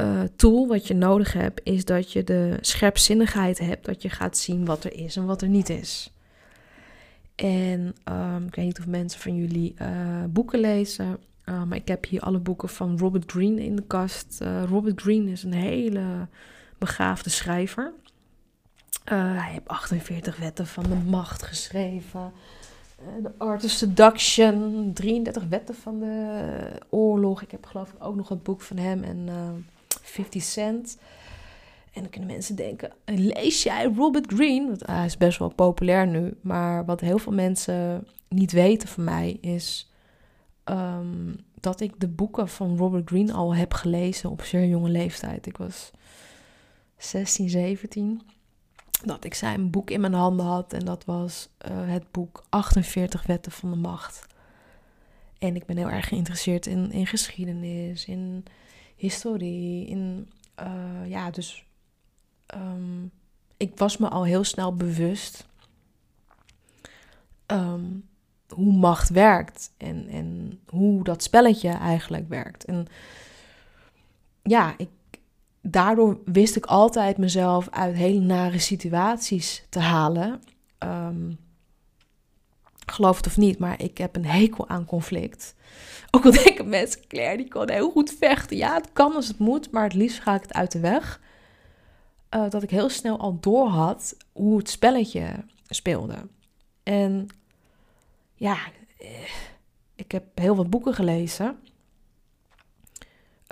uh, 0.00 0.20
tool 0.36 0.66
wat 0.66 0.86
je 0.86 0.94
nodig 0.94 1.32
hebt, 1.32 1.60
is 1.64 1.84
dat 1.84 2.12
je 2.12 2.24
de 2.24 2.58
scherpzinnigheid 2.60 3.58
hebt. 3.58 3.84
Dat 3.84 4.02
je 4.02 4.10
gaat 4.10 4.38
zien 4.38 4.64
wat 4.64 4.84
er 4.84 4.92
is 4.92 5.16
en 5.16 5.26
wat 5.26 5.42
er 5.42 5.48
niet 5.48 5.68
is. 5.68 6.12
En 7.34 7.94
um, 8.08 8.46
ik 8.46 8.54
weet 8.54 8.64
niet 8.64 8.78
of 8.78 8.86
mensen 8.86 9.20
van 9.20 9.36
jullie 9.36 9.74
uh, 9.82 9.88
boeken 10.28 10.58
lezen. 10.58 11.18
Maar 11.44 11.76
ik 11.76 11.88
heb 11.88 12.06
hier 12.06 12.20
alle 12.20 12.38
boeken 12.38 12.68
van 12.68 12.98
Robert 12.98 13.30
Greene 13.30 13.64
in 13.64 13.76
de 13.76 13.82
kast. 13.86 14.40
Robert 14.68 15.00
Greene 15.00 15.30
is 15.30 15.42
een 15.42 15.52
hele 15.52 16.28
begaafde 16.78 17.30
schrijver. 17.30 17.92
hij 19.04 19.50
heeft 19.50 19.68
48 19.68 20.36
wetten 20.36 20.66
van 20.66 20.82
de 20.82 20.94
macht 20.94 21.42
geschreven. 21.42 22.32
Eh, 22.98 23.06
de 23.22 23.32
of 23.38 23.70
Seduction, 23.70 24.90
33 24.94 25.44
wetten 25.48 25.74
van 25.74 25.98
de 25.98 26.80
oorlog. 26.90 27.42
Ik 27.42 27.50
heb 27.50 27.66
geloof 27.66 27.92
ik 27.92 28.04
ook 28.04 28.16
nog 28.16 28.28
het 28.28 28.42
boek 28.42 28.60
van 28.60 28.76
hem 28.76 29.02
en 29.02 29.26
uh, 29.28 29.48
eh, 29.48 29.52
50 30.02 30.42
Cent. 30.42 30.98
En 31.92 32.00
dan 32.00 32.10
kunnen 32.10 32.30
mensen 32.30 32.56
denken, 32.56 32.92
lees 33.04 33.62
jij 33.62 33.84
Robert 33.84 34.32
Greene? 34.32 34.66
Want 34.66 34.86
hij 34.86 35.04
is 35.04 35.16
best 35.16 35.38
wel 35.38 35.48
populair 35.48 36.06
nu. 36.06 36.36
Maar 36.40 36.84
wat 36.84 37.00
heel 37.00 37.18
veel 37.18 37.32
mensen 37.32 38.06
niet 38.28 38.52
weten 38.52 38.88
van 38.88 39.04
mij 39.04 39.38
is 39.40 39.92
um, 40.64 41.36
dat 41.60 41.80
ik 41.80 42.00
de 42.00 42.08
boeken 42.08 42.48
van 42.48 42.76
Robert 42.76 43.08
Greene 43.08 43.32
al 43.32 43.54
heb 43.54 43.74
gelezen 43.74 44.30
op 44.30 44.42
zeer 44.42 44.66
jonge 44.66 44.88
leeftijd. 44.88 45.46
Ik 45.46 45.56
was 45.56 45.90
16, 46.96 47.48
17 47.48 48.22
dat 49.06 49.24
ik 49.24 49.34
zijn 49.34 49.70
boek 49.70 49.90
in 49.90 50.00
mijn 50.00 50.14
handen 50.14 50.46
had. 50.46 50.72
En 50.72 50.84
dat 50.84 51.04
was 51.04 51.48
uh, 51.70 51.88
het 51.88 52.10
boek 52.10 52.44
48 52.48 53.26
Wetten 53.26 53.52
van 53.52 53.70
de 53.70 53.76
Macht. 53.76 54.26
En 55.38 55.56
ik 55.56 55.66
ben 55.66 55.76
heel 55.76 55.90
erg 55.90 56.08
geïnteresseerd 56.08 56.66
in, 56.66 56.92
in 56.92 57.06
geschiedenis, 57.06 58.04
in 58.04 58.44
historie, 58.96 59.86
in, 59.86 60.30
uh, 60.60 61.10
ja, 61.10 61.30
dus 61.30 61.66
um, 62.54 63.10
ik 63.56 63.78
was 63.78 63.96
me 63.96 64.08
al 64.08 64.24
heel 64.24 64.44
snel 64.44 64.74
bewust 64.74 65.46
um, 67.46 68.08
hoe 68.48 68.72
macht 68.72 69.08
werkt 69.08 69.72
en, 69.76 70.08
en 70.08 70.60
hoe 70.68 71.04
dat 71.04 71.22
spelletje 71.22 71.68
eigenlijk 71.68 72.28
werkt. 72.28 72.64
En 72.64 72.86
ja, 74.42 74.74
ik, 74.76 74.88
daardoor 75.66 76.18
wist 76.24 76.56
ik 76.56 76.66
altijd 76.66 77.18
mezelf 77.18 77.68
uit 77.70 77.96
hele 77.96 78.20
nare 78.20 78.58
situaties 78.58 79.66
te 79.68 79.78
halen. 79.78 80.42
Um, 80.78 81.38
geloof 82.86 83.16
het 83.16 83.26
of 83.26 83.36
niet, 83.36 83.58
maar 83.58 83.82
ik 83.82 83.98
heb 83.98 84.16
een 84.16 84.26
hekel 84.26 84.68
aan 84.68 84.84
conflict. 84.84 85.54
Ook 86.10 86.24
al 86.24 86.32
denken 86.44 86.68
mensen, 86.68 87.06
Claire, 87.06 87.36
die 87.36 87.48
kan 87.48 87.70
heel 87.70 87.90
goed 87.90 88.14
vechten. 88.18 88.56
Ja, 88.56 88.74
het 88.74 88.92
kan 88.92 89.14
als 89.14 89.28
het 89.28 89.38
moet, 89.38 89.70
maar 89.70 89.82
het 89.82 89.94
liefst 89.94 90.20
ga 90.20 90.34
ik 90.34 90.42
het 90.42 90.52
uit 90.52 90.72
de 90.72 90.80
weg. 90.80 91.20
Uh, 92.30 92.50
dat 92.50 92.62
ik 92.62 92.70
heel 92.70 92.88
snel 92.88 93.18
al 93.18 93.38
door 93.40 93.68
had 93.68 94.16
hoe 94.32 94.58
het 94.58 94.70
spelletje 94.70 95.44
speelde. 95.68 96.14
En 96.82 97.28
ja, 98.34 98.56
eh, 98.98 99.08
ik 99.94 100.12
heb 100.12 100.24
heel 100.34 100.56
wat 100.56 100.70
boeken 100.70 100.94
gelezen. 100.94 101.58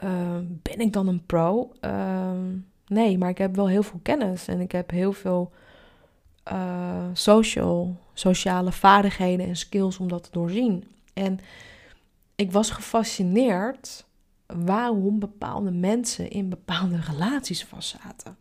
Ehm, 0.03 0.45
ben 0.63 0.81
ik 0.81 0.93
dan 0.93 1.09
een 1.09 1.27
pro? 1.27 1.73
Ehm, 1.81 2.57
nee, 2.87 3.19
maar 3.19 3.29
ik 3.29 3.39
heb 3.39 3.57
wel 3.57 3.69
heel 3.69 3.83
veel 3.83 4.01
kennis 4.03 4.49
en 4.49 4.61
ik 4.61 4.73
heb 4.73 4.91
heel 4.91 5.13
veel 5.13 5.53
uh, 6.53 7.07
social, 7.13 7.97
sociale 8.15 8.73
vaardigheden 8.73 9.47
en 9.47 9.57
skills 9.57 9.99
om 9.99 10.09
dat 10.09 10.23
te 10.23 10.29
doorzien. 10.33 10.85
En 11.13 11.39
ik 12.35 12.53
was 12.53 12.71
gefascineerd 12.71 14.05
waarom 14.47 15.19
bepaalde 15.19 15.71
mensen 15.71 16.31
in 16.31 16.49
bepaalde 16.49 17.01
relaties 17.11 17.65
vastzaten. 17.65 18.37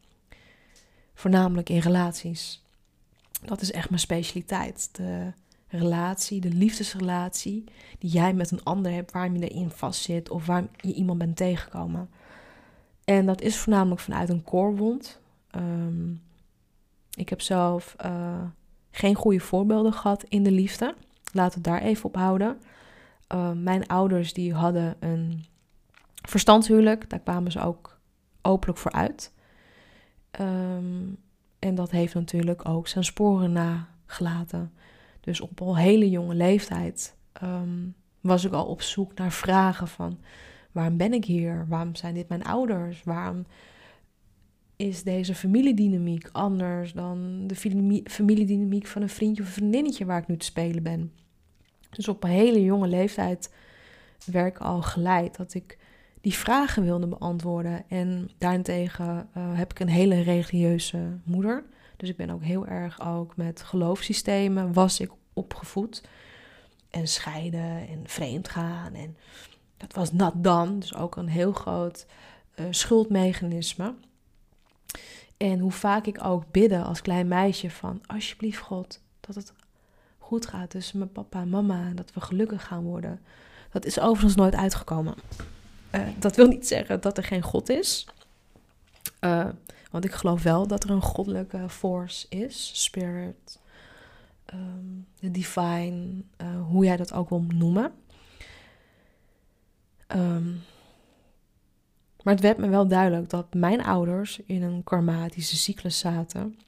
Voornamelijk 1.13 1.69
in 1.69 1.79
relaties. 1.79 2.63
Dat 3.45 3.61
is 3.61 3.71
echt 3.71 3.89
mijn 3.89 4.01
specialiteit. 4.01 4.89
De 4.91 5.31
relatie, 5.71 6.41
de 6.41 6.49
liefdesrelatie 6.49 7.63
die 7.99 8.09
jij 8.09 8.33
met 8.33 8.51
een 8.51 8.63
ander 8.63 8.91
hebt, 8.91 9.11
waar 9.11 9.31
je 9.31 9.49
erin 9.49 9.69
vastzit 9.69 10.29
of 10.29 10.45
waar 10.45 10.63
je 10.77 10.93
iemand 10.93 11.19
bent 11.19 11.35
tegengekomen. 11.35 12.09
En 13.05 13.25
dat 13.25 13.41
is 13.41 13.57
voornamelijk 13.57 14.01
vanuit 14.01 14.29
een 14.29 14.43
koorwond. 14.43 15.19
Um, 15.55 16.21
ik 17.13 17.29
heb 17.29 17.41
zelf 17.41 17.95
uh, 18.05 18.43
geen 18.91 19.15
goede 19.15 19.39
voorbeelden 19.39 19.93
gehad 19.93 20.23
in 20.23 20.43
de 20.43 20.51
liefde. 20.51 20.95
Laten 21.31 21.57
we 21.57 21.69
daar 21.69 21.81
even 21.81 22.05
op 22.05 22.15
houden. 22.15 22.57
Uh, 23.33 23.51
mijn 23.51 23.87
ouders 23.87 24.33
die 24.33 24.53
hadden 24.53 24.95
een 24.99 25.45
verstandshuwelijk. 26.21 27.09
Daar 27.09 27.19
kwamen 27.19 27.51
ze 27.51 27.61
ook 27.61 27.99
openlijk 28.41 28.79
voor 28.79 28.91
uit. 28.91 29.31
Um, 30.39 31.17
en 31.59 31.75
dat 31.75 31.91
heeft 31.91 32.13
natuurlijk 32.13 32.67
ook 32.67 32.87
zijn 32.87 33.03
sporen 33.03 33.51
nagelaten. 33.51 34.73
Dus 35.21 35.41
op 35.41 35.61
al 35.61 35.77
hele 35.77 36.09
jonge 36.09 36.35
leeftijd 36.35 37.15
um, 37.43 37.95
was 38.21 38.45
ik 38.45 38.53
al 38.53 38.65
op 38.65 38.81
zoek 38.81 39.13
naar 39.13 39.31
vragen 39.31 39.87
van 39.87 40.19
waarom 40.71 40.97
ben 40.97 41.13
ik 41.13 41.25
hier? 41.25 41.65
Waarom 41.67 41.95
zijn 41.95 42.13
dit 42.13 42.29
mijn 42.29 42.43
ouders? 42.43 43.03
Waarom 43.03 43.45
is 44.75 45.03
deze 45.03 45.35
familiedynamiek 45.35 46.29
anders 46.31 46.93
dan 46.93 47.47
de 47.47 47.55
familiedynamiek 48.03 48.87
van 48.87 49.01
een 49.01 49.09
vriendje 49.09 49.41
of 49.41 49.47
een 49.47 49.53
vriendinnetje 49.53 50.05
waar 50.05 50.21
ik 50.21 50.27
nu 50.27 50.37
te 50.37 50.45
spelen 50.45 50.83
ben? 50.83 51.11
Dus 51.89 52.07
op 52.07 52.23
een 52.23 52.29
hele 52.29 52.63
jonge 52.63 52.87
leeftijd 52.87 53.53
werd 54.25 54.55
ik 54.55 54.61
al 54.61 54.81
geleid 54.81 55.37
dat 55.37 55.53
ik 55.53 55.77
die 56.21 56.33
vragen 56.33 56.83
wilde 56.83 57.07
beantwoorden. 57.07 57.83
En 57.89 58.29
daarentegen 58.37 59.29
uh, 59.37 59.57
heb 59.57 59.71
ik 59.71 59.79
een 59.79 59.89
hele 59.89 60.21
religieuze 60.21 61.17
moeder. 61.23 61.63
Dus 62.01 62.09
ik 62.09 62.15
ben 62.17 62.29
ook 62.29 62.43
heel 62.43 62.67
erg 62.67 63.01
ook 63.01 63.35
met 63.35 63.61
geloofssystemen 63.61 64.73
was 64.73 64.99
ik 64.99 65.11
opgevoed. 65.33 66.03
en 66.89 67.07
scheiden 67.07 67.87
en 67.87 68.01
vreemd 68.03 68.49
gaan. 68.49 68.93
En 68.93 69.17
dat 69.77 69.93
was 69.93 70.11
nat 70.11 70.33
dan, 70.35 70.79
dus 70.79 70.95
ook 70.95 71.15
een 71.15 71.27
heel 71.27 71.51
groot 71.51 72.05
uh, 72.55 72.65
schuldmechanisme. 72.69 73.93
En 75.37 75.59
hoe 75.59 75.71
vaak 75.71 76.05
ik 76.05 76.23
ook 76.23 76.51
bidde 76.51 76.81
als 76.81 77.01
klein 77.01 77.27
meisje 77.27 77.69
van 77.69 78.01
alsjeblieft 78.05 78.59
God, 78.59 79.01
dat 79.19 79.35
het 79.35 79.53
goed 80.17 80.47
gaat 80.47 80.69
tussen 80.69 80.97
mijn 80.97 81.11
papa 81.11 81.41
en 81.41 81.49
mama 81.49 81.91
dat 81.95 82.13
we 82.13 82.21
gelukkig 82.21 82.67
gaan 82.67 82.83
worden. 82.83 83.19
Dat 83.71 83.85
is 83.85 83.99
overigens 83.99 84.35
nooit 84.35 84.55
uitgekomen. 84.55 85.15
Uh, 85.95 86.07
dat 86.19 86.35
wil 86.35 86.47
niet 86.47 86.67
zeggen 86.67 87.01
dat 87.01 87.17
er 87.17 87.23
geen 87.23 87.41
God 87.43 87.69
is. 87.69 88.07
Uh, 89.19 89.47
want 89.91 90.05
ik 90.05 90.11
geloof 90.11 90.43
wel 90.43 90.67
dat 90.67 90.83
er 90.83 90.89
een 90.89 91.01
goddelijke 91.01 91.69
force 91.69 92.25
is, 92.29 92.71
spirit, 92.83 93.59
de 95.19 95.31
divine, 95.31 96.23
uh, 96.41 96.67
hoe 96.67 96.85
jij 96.85 96.97
dat 96.97 97.13
ook 97.13 97.29
wil 97.29 97.45
noemen. 97.53 97.91
Um, 100.07 100.63
maar 102.23 102.33
het 102.33 102.43
werd 102.43 102.57
me 102.57 102.69
wel 102.69 102.87
duidelijk 102.87 103.29
dat 103.29 103.53
mijn 103.53 103.83
ouders 103.83 104.39
in 104.45 104.63
een 104.63 104.83
karmatische 104.83 105.55
cyclus 105.55 105.99
zaten. 105.99 106.59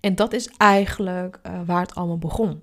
En 0.00 0.14
dat 0.14 0.32
is 0.32 0.48
eigenlijk 0.56 1.40
uh, 1.46 1.60
waar 1.66 1.80
het 1.80 1.94
allemaal 1.94 2.18
begon. 2.18 2.62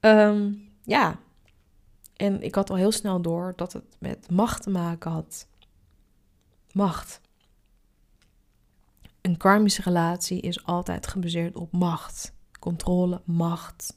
um, 0.00 0.68
ja, 0.96 1.18
en 2.16 2.42
ik 2.42 2.54
had 2.54 2.70
al 2.70 2.76
heel 2.76 2.92
snel 2.92 3.20
door 3.20 3.52
dat 3.56 3.72
het 3.72 3.96
met 3.98 4.30
macht 4.30 4.62
te 4.62 4.70
maken 4.70 5.10
had. 5.10 5.46
Macht. 6.74 7.20
Een 9.20 9.36
karmische 9.36 9.82
relatie 9.82 10.40
is 10.40 10.64
altijd 10.64 11.06
gebaseerd 11.06 11.56
op 11.56 11.72
macht. 11.72 12.32
Controle, 12.60 13.20
macht. 13.24 13.96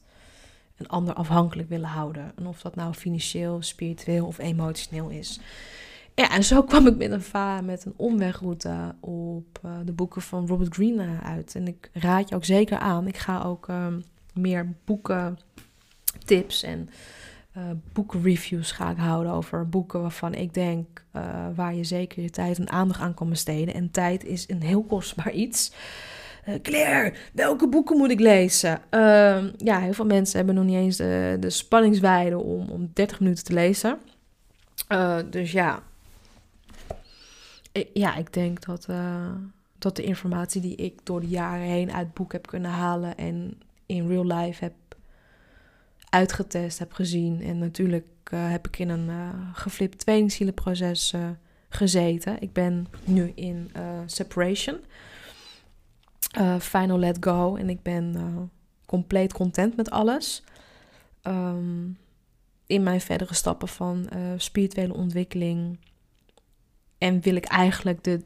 Een 0.76 0.88
ander 0.88 1.14
afhankelijk 1.14 1.68
willen 1.68 1.88
houden. 1.88 2.32
En 2.36 2.46
of 2.46 2.60
dat 2.60 2.74
nou 2.74 2.94
financieel, 2.94 3.62
spiritueel 3.62 4.26
of 4.26 4.38
emotioneel 4.38 5.08
is. 5.08 5.40
Ja, 6.14 6.30
en 6.30 6.44
zo 6.44 6.62
kwam 6.62 6.86
ik 6.86 6.96
met 6.96 7.10
een 7.10 7.22
va 7.22 7.60
met 7.60 7.84
een 7.84 7.94
omwegroute 7.96 8.94
op 9.00 9.60
uh, 9.64 9.72
de 9.84 9.92
boeken 9.92 10.22
van 10.22 10.46
Robert 10.46 10.74
Greene 10.74 11.20
uit. 11.22 11.54
En 11.54 11.66
ik 11.66 11.90
raad 11.92 12.28
je 12.28 12.34
ook 12.34 12.44
zeker 12.44 12.78
aan. 12.78 13.06
Ik 13.06 13.16
ga 13.16 13.42
ook 13.42 13.68
uh, 13.68 13.86
meer 14.32 14.74
boeken, 14.84 15.38
tips 16.24 16.62
en 16.62 16.88
uh, 17.58 17.64
boekenreviews 17.92 18.72
ga 18.72 18.90
ik 18.90 18.96
houden 18.96 19.32
over 19.32 19.68
boeken 19.68 20.00
waarvan 20.00 20.34
ik 20.34 20.54
denk 20.54 21.04
uh, 21.16 21.46
waar 21.54 21.74
je 21.74 21.84
zeker 21.84 22.22
je 22.22 22.30
tijd 22.30 22.58
en 22.58 22.70
aandacht 22.70 23.00
aan 23.00 23.14
kan 23.14 23.28
besteden. 23.28 23.74
En 23.74 23.90
tijd 23.90 24.24
is 24.24 24.48
een 24.48 24.62
heel 24.62 24.82
kostbaar 24.82 25.32
iets. 25.32 25.72
Uh, 26.48 26.54
Claire, 26.62 27.12
welke 27.32 27.68
boeken 27.68 27.96
moet 27.96 28.10
ik 28.10 28.20
lezen? 28.20 28.80
Ehm, 28.90 29.50
ja, 29.56 29.80
heel 29.80 29.92
veel 29.92 30.06
mensen 30.06 30.36
hebben 30.36 30.54
nog 30.54 30.64
niet 30.64 30.76
eens 30.76 30.96
de, 30.96 31.36
de 31.40 31.50
spanningswijde 31.50 32.38
om, 32.38 32.68
om 32.68 32.90
30 32.92 33.20
minuten 33.20 33.44
te 33.44 33.52
lezen. 33.52 33.98
dus 35.30 35.52
ja. 35.52 35.82
Ik, 37.72 37.88
ja, 37.92 38.16
ik 38.16 38.32
denk 38.32 38.64
dat, 38.64 38.88
dat 39.78 39.96
de 39.96 40.02
informatie 40.02 40.60
die 40.60 40.76
ik 40.76 41.00
door 41.02 41.20
de 41.20 41.28
jaren 41.28 41.66
heen 41.66 41.92
uit 41.92 42.14
boek 42.14 42.32
heb 42.32 42.46
kunnen 42.46 42.70
halen 42.70 43.16
en 43.16 43.60
in 43.86 44.08
real 44.08 44.26
life 44.26 44.64
heb 44.64 44.72
uitgetest, 46.10 46.78
heb 46.78 46.92
gezien. 46.92 47.42
En 47.42 47.58
natuurlijk 47.58 48.06
uh, 48.34 48.50
heb 48.50 48.66
ik 48.66 48.78
in 48.78 48.88
een 48.88 49.08
uh, 49.08 49.28
geflipt 49.52 49.98
tweelingzielenproces 49.98 51.12
uh, 51.12 51.28
gezeten. 51.68 52.40
Ik 52.42 52.52
ben 52.52 52.86
nu 53.04 53.32
in 53.34 53.70
separation, 54.06 54.78
final 56.58 56.98
let 56.98 57.16
go. 57.20 57.56
En 57.56 57.68
ik 57.68 57.82
ben 57.82 58.50
compleet 58.86 59.32
content 59.32 59.76
met 59.76 59.90
alles. 59.90 60.42
Um, 61.22 61.98
in 62.66 62.82
mijn 62.82 63.00
verdere 63.00 63.34
stappen 63.34 63.68
van 63.68 64.08
spirituele 64.36 64.94
ontwikkeling. 64.94 65.78
En 66.98 67.20
wil 67.20 67.34
ik 67.34 67.44
eigenlijk 67.44 68.04
de 68.04 68.24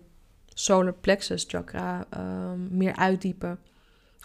solar 0.55 0.95
plexus 0.95 1.45
chakra 1.49 2.07
um, 2.17 2.69
meer 2.77 2.97
uitdiepen. 2.97 3.59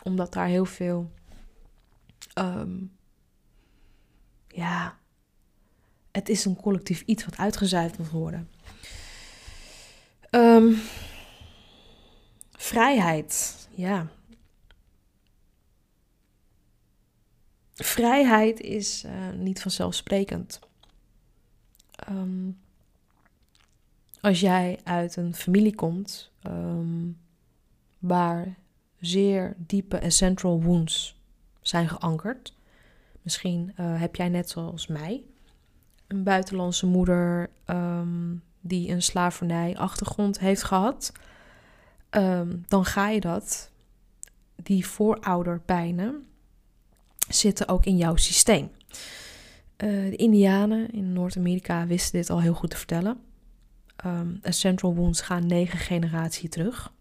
Omdat 0.04 0.34
daar 0.34 0.48
heel 0.48 0.66
veel 0.66 1.12
um, 2.40 2.92
ja, 4.58 4.98
het 6.12 6.30
is 6.30 6.46
een 6.46 6.56
collectief 6.56 7.02
iets 7.02 7.26
wat 7.26 7.38
uitgezuiverd 7.38 8.00
moet 8.00 8.10
worden. 8.10 8.50
Um, 10.32 10.80
vrijheid, 12.52 13.68
ja. 13.76 14.08
Vrijheid 17.74 18.60
is 18.60 19.04
uh, 19.04 19.30
niet 19.36 19.62
vanzelfsprekend. 19.62 20.60
Um, 22.10 22.60
als 24.22 24.40
jij 24.40 24.80
uit 24.84 25.16
een 25.16 25.36
familie 25.36 25.76
komt 25.76 26.32
um, 26.44 27.20
waar 28.00 28.58
zeer 29.00 29.56
diepe 29.58 29.98
en 29.98 30.12
central 30.12 30.62
wounds 30.62 31.22
zijn 31.62 31.90
geankerd, 31.90 32.57
Misschien 33.28 33.74
uh, 33.80 34.00
heb 34.00 34.16
jij 34.16 34.30
net 34.30 34.50
zoals 34.50 34.88
mij 34.88 35.24
een 36.08 36.24
buitenlandse 36.24 36.86
moeder 36.86 37.50
um, 37.66 38.44
die 38.62 38.92
een 38.92 39.02
slavernij-achtergrond 39.02 40.40
heeft 40.40 40.64
gehad. 40.64 41.12
Um, 42.10 42.64
dan 42.68 42.86
ga 42.86 43.10
je 43.10 43.20
dat, 43.20 43.72
die 44.56 44.86
voorouderpijnen, 44.88 46.28
zitten 47.30 47.68
ook 47.68 47.86
in 47.86 47.98
jouw 47.98 48.16
systeem. 48.16 48.72
Uh, 49.78 50.10
de 50.10 50.16
Indianen 50.16 50.92
in 50.92 51.14
Noord-Amerika 51.14 51.88
wisten 51.88 52.20
dit 52.20 52.30
al 52.30 52.42
heel 52.42 52.54
goed 52.54 52.70
te 52.70 52.78
vertellen. 52.78 53.20
Um, 54.06 54.40
central 54.44 54.96
wounds 54.96 55.22
gaan 55.22 55.48
negen 55.48 55.80
generaties 55.80 56.50
terug. 56.50 56.94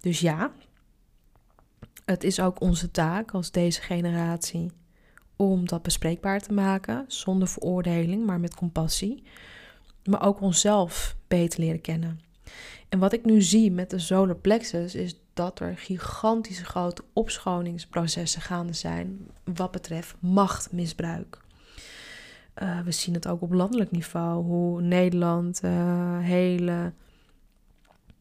dus 0.00 0.20
ja, 0.20 0.52
het 2.04 2.24
is 2.24 2.40
ook 2.40 2.60
onze 2.60 2.90
taak 2.90 3.30
als 3.30 3.50
deze 3.50 3.80
generatie 3.80 4.70
om 5.36 5.68
dat 5.68 5.82
bespreekbaar 5.82 6.40
te 6.40 6.52
maken, 6.52 7.04
zonder 7.06 7.48
veroordeling, 7.48 8.26
maar 8.26 8.40
met 8.40 8.54
compassie. 8.54 9.22
Maar 10.04 10.26
ook 10.26 10.40
onszelf 10.40 11.16
beter 11.28 11.60
leren 11.60 11.80
kennen. 11.80 12.20
En 12.88 12.98
wat 12.98 13.12
ik 13.12 13.24
nu 13.24 13.42
zie 13.42 13.70
met 13.72 13.90
de 13.90 13.98
solar 13.98 14.36
plexus 14.36 14.94
is 14.94 15.20
dat 15.32 15.60
er 15.60 15.78
gigantische 15.78 16.64
grote 16.64 17.04
opschoningsprocessen 17.12 18.40
gaande 18.42 18.72
zijn 18.72 19.18
wat 19.44 19.70
betreft 19.70 20.14
machtmisbruik. 20.18 21.42
Uh, 22.62 22.80
we 22.80 22.92
zien 22.92 23.14
het 23.14 23.28
ook 23.28 23.42
op 23.42 23.52
landelijk 23.52 23.90
niveau, 23.90 24.44
hoe 24.44 24.80
Nederland 24.80 25.60
uh, 25.64 26.18
hele 26.18 26.92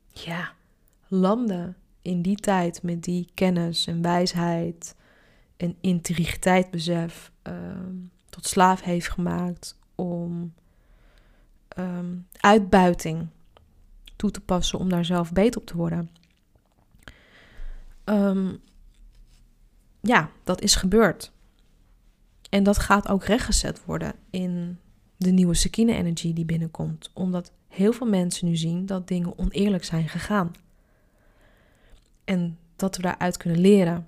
ja, 0.10 0.52
landen 1.08 1.76
in 2.04 2.22
die 2.22 2.36
tijd 2.36 2.84
met 2.84 3.04
die 3.04 3.30
kennis 3.34 3.88
en 3.88 4.02
wijsheid 4.02 4.96
en 5.58 5.76
integriteit 5.82 6.88
ehm, 7.42 7.96
tot 8.30 8.48
slaaf 8.48 8.82
heeft 8.82 9.10
gemaakt 9.10 9.78
om 9.96 10.54
ehm, 11.68 12.16
uitbuiting 12.38 13.28
toe 14.16 14.32
te 14.32 14.42
passen 14.42 14.80
om 14.80 14.90
daar 14.90 15.06
zelf 15.06 15.32
beter 15.32 15.62
op 15.62 15.68
te 15.68 15.78
worden. 15.78 16.10
Um, 18.06 18.62
ja, 20.00 20.30
dat 20.44 20.62
is 20.62 20.76
gebeurd. 20.76 21.32
En 22.50 22.64
dat 22.64 22.78
gaat 22.78 23.08
ook 23.08 23.24
rechtgezet 23.24 23.86
worden 23.86 24.14
in 24.30 24.78
de 25.18 25.32
nieuwe 25.32 25.54
Sekine-energie 25.54 26.34
die 26.34 26.46
binnenkomt. 26.46 27.12
Omdat 27.14 27.52
heel 27.68 27.94
veel 27.94 28.08
mensen 28.08 28.48
nu 28.48 28.56
zien 28.56 28.86
dat 28.86 29.08
dingen 29.08 29.38
oneerlijk 29.38 29.84
zijn 29.84 30.10
gegaan. 30.10 30.52
En 32.24 32.58
dat 32.76 32.96
we 32.96 33.02
daaruit 33.02 33.38
kunnen 33.38 33.60
leren, 33.60 34.08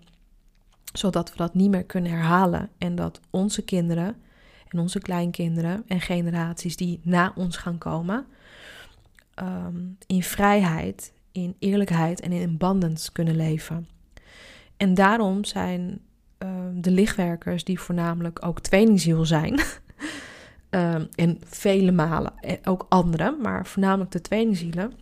zodat 0.93 1.31
we 1.31 1.37
dat 1.37 1.53
niet 1.53 1.69
meer 1.69 1.83
kunnen 1.83 2.11
herhalen. 2.11 2.69
En 2.77 2.95
dat 2.95 3.19
onze 3.29 3.61
kinderen 3.61 4.15
en 4.67 4.79
onze 4.79 4.99
kleinkinderen 4.99 5.83
en 5.87 6.01
generaties 6.01 6.75
die 6.75 6.99
na 7.03 7.33
ons 7.35 7.57
gaan 7.57 7.77
komen, 7.77 8.25
um, 9.35 9.97
in 10.07 10.23
vrijheid, 10.23 11.13
in 11.31 11.55
eerlijkheid 11.59 12.21
en 12.21 12.31
in 12.31 12.49
abundance 12.49 13.11
kunnen 13.11 13.35
leven. 13.35 13.87
En 14.77 14.93
daarom 14.93 15.45
zijn 15.45 15.99
um, 16.37 16.81
de 16.81 16.91
lichtwerkers, 16.91 17.63
die 17.63 17.79
voornamelijk 17.79 18.45
ook 18.45 18.59
tweelingziel 18.59 19.25
zijn, 19.25 19.59
um, 20.69 21.07
en 21.15 21.39
vele 21.45 21.91
malen 21.91 22.33
eh, 22.39 22.57
ook 22.63 22.85
anderen, 22.89 23.41
maar 23.41 23.65
voornamelijk 23.65 24.11
de 24.11 24.21
tweelingzielen, 24.21 24.93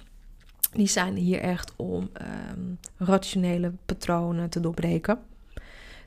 die 0.73 0.87
zijn 0.87 1.15
hier 1.15 1.39
echt 1.39 1.73
om 1.75 2.09
um, 2.55 2.77
rationele 2.97 3.71
patronen 3.85 4.49
te 4.49 4.59
doorbreken, 4.59 5.19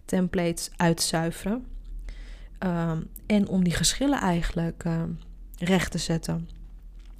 templates 0.05 0.70
uitzuiveren 0.76 1.66
um, 2.59 3.09
en 3.26 3.48
om 3.48 3.64
die 3.64 3.74
geschillen 3.74 4.20
eigenlijk 4.20 4.85
uh, 4.85 5.02
recht 5.59 5.90
te 5.90 5.98
zetten. 5.98 6.48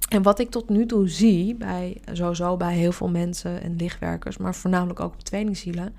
En 0.09 0.21
wat 0.21 0.39
ik 0.39 0.49
tot 0.49 0.69
nu 0.69 0.85
toe 0.85 1.09
zie, 1.09 1.55
bij, 1.55 2.01
sowieso 2.11 2.57
bij 2.57 2.75
heel 2.75 2.91
veel 2.91 3.09
mensen 3.09 3.61
en 3.61 3.75
lichtwerkers, 3.75 4.37
maar 4.37 4.55
voornamelijk 4.55 4.99
ook 4.99 5.13
op 5.13 5.23
tweelingzielen, 5.23 5.95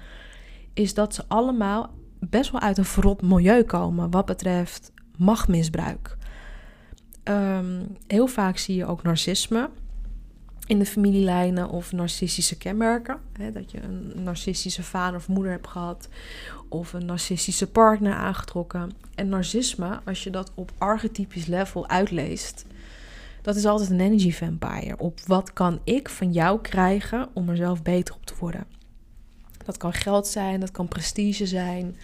is 0.74 0.94
dat 0.94 1.14
ze 1.14 1.24
allemaal 1.28 1.90
best 2.20 2.50
wel 2.50 2.60
uit 2.60 2.78
een 2.78 2.84
verrot 2.84 3.22
milieu 3.22 3.62
komen 3.62 4.10
wat 4.10 4.26
betreft 4.26 4.92
machtmisbruik. 5.16 6.16
Ehm, 7.22 7.82
heel 8.06 8.26
vaak 8.26 8.58
zie 8.58 8.76
je 8.76 8.86
ook 8.86 9.02
narcisme 9.02 9.70
in 10.68 10.78
de 10.78 10.86
familielijnen 10.86 11.68
of 11.68 11.92
narcistische 11.92 12.56
kenmerken. 12.56 13.18
Hè, 13.32 13.52
dat 13.52 13.70
je 13.70 13.82
een 13.82 14.12
narcistische 14.22 14.82
vader 14.82 15.18
of 15.18 15.28
moeder 15.28 15.52
hebt 15.52 15.66
gehad 15.66 16.08
of 16.68 16.92
een 16.92 17.06
narcistische 17.06 17.66
partner 17.66 18.14
aangetrokken. 18.14 18.90
En 19.14 19.28
narcisme, 19.28 20.00
als 20.04 20.24
je 20.24 20.30
dat 20.30 20.52
op 20.54 20.72
archetypisch 20.78 21.46
level 21.46 21.88
uitleest, 21.88 22.64
dat 23.42 23.56
is 23.56 23.64
altijd 23.64 23.90
een 23.90 24.00
energy 24.00 24.32
vampire. 24.32 24.98
Op 24.98 25.20
wat 25.26 25.52
kan 25.52 25.80
ik 25.84 26.08
van 26.08 26.32
jou 26.32 26.60
krijgen 26.60 27.28
om 27.32 27.48
er 27.48 27.56
zelf 27.56 27.82
beter 27.82 28.14
op 28.14 28.26
te 28.26 28.34
worden? 28.38 28.64
Dat 29.64 29.76
kan 29.76 29.92
geld 29.92 30.26
zijn, 30.26 30.60
dat 30.60 30.70
kan 30.70 30.88
prestige 30.88 31.46
zijn, 31.46 31.96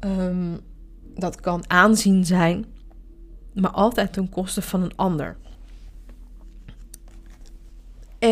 um, 0.00 0.60
dat 1.14 1.40
kan 1.40 1.70
aanzien 1.70 2.24
zijn, 2.24 2.64
maar 3.54 3.70
altijd 3.70 4.12
ten 4.12 4.28
koste 4.28 4.62
van 4.62 4.82
een 4.82 4.96
ander. 4.96 5.36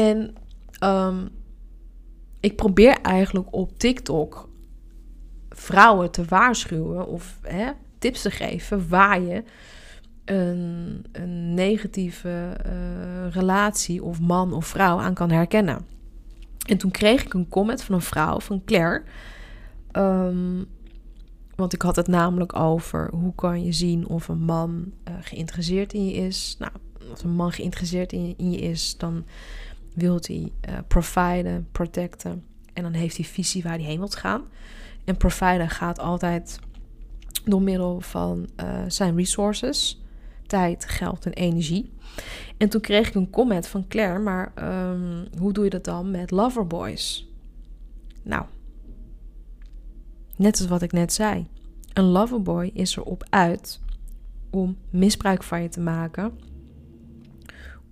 En 0.05 0.35
um, 0.91 1.29
ik 2.41 2.57
probeer 2.57 3.01
eigenlijk 3.01 3.55
op 3.55 3.79
TikTok 3.79 4.49
vrouwen 5.49 6.11
te 6.11 6.25
waarschuwen 6.25 7.07
of 7.07 7.39
hè, 7.43 7.71
tips 7.99 8.23
te 8.23 8.31
geven 8.31 8.89
waar 8.89 9.21
je 9.21 9.43
een, 10.25 11.05
een 11.13 11.55
negatieve 11.55 12.57
uh, 12.67 13.33
relatie 13.33 14.03
of 14.03 14.21
man 14.21 14.53
of 14.53 14.67
vrouw 14.67 14.99
aan 14.99 15.15
kan 15.15 15.31
herkennen. 15.31 15.87
En 16.69 16.79
toen 16.79 16.91
kreeg 16.91 17.25
ik 17.25 17.35
een 17.35 17.49
comment 17.49 17.83
van 17.83 17.95
een 17.95 18.01
vrouw, 18.01 18.41
van 18.41 18.65
Claire. 18.65 19.03
Um, 19.93 20.67
want 21.55 21.73
ik 21.73 21.83
had 21.83 21.97
het 21.97 22.09
namelijk 22.09 22.57
over 22.57 23.11
hoe 23.11 23.35
kan 23.35 23.65
je 23.65 23.73
zien 23.73 24.07
of 24.07 24.29
een 24.29 24.43
man 24.43 24.93
uh, 25.09 25.15
geïnteresseerd 25.21 25.93
in 25.93 26.07
je 26.07 26.13
is. 26.13 26.57
Nou, 26.59 26.73
als 27.11 27.23
een 27.23 27.35
man 27.35 27.53
geïnteresseerd 27.53 28.13
in 28.13 28.35
in 28.37 28.51
je 28.51 28.59
is, 28.59 28.97
dan 28.99 29.25
wil 29.95 30.19
hij 30.21 30.53
uh, 30.69 30.79
providen, 30.89 31.69
protecten. 31.73 32.45
En 32.73 32.83
dan 32.83 32.93
heeft 32.93 33.17
hij 33.17 33.27
visie 33.27 33.63
waar 33.63 33.77
hij 33.77 33.85
heen 33.85 33.99
wilt 33.99 34.17
gaan. 34.17 34.43
En 35.05 35.17
providen 35.17 35.71
gaat 35.71 35.99
altijd 35.99 36.59
door 37.45 37.63
middel 37.63 38.01
van 38.01 38.49
uh, 38.61 38.83
zijn 38.89 39.17
resources. 39.17 40.03
Tijd, 40.47 40.85
geld 40.85 41.27
en 41.27 41.33
energie. 41.33 41.93
En 42.57 42.69
toen 42.69 42.81
kreeg 42.81 43.09
ik 43.09 43.15
een 43.15 43.31
comment 43.31 43.67
van 43.67 43.89
Claire, 43.89 44.19
maar 44.19 44.53
um, 44.91 45.27
hoe 45.39 45.53
doe 45.53 45.65
je 45.65 45.71
dat 45.71 45.85
dan 45.85 46.11
met 46.11 46.31
loverboys? 46.31 47.29
Nou, 48.23 48.45
net 50.37 50.59
als 50.59 50.69
wat 50.69 50.83
ik 50.83 50.93
net 50.93 51.13
zei. 51.13 51.47
Een 51.93 52.05
loverboy 52.05 52.71
is 52.75 52.97
erop 52.97 53.27
uit 53.31 53.81
om 54.51 54.77
misbruik 54.91 55.43
van 55.43 55.63
je 55.63 55.69
te 55.69 55.81
maken. 55.81 56.39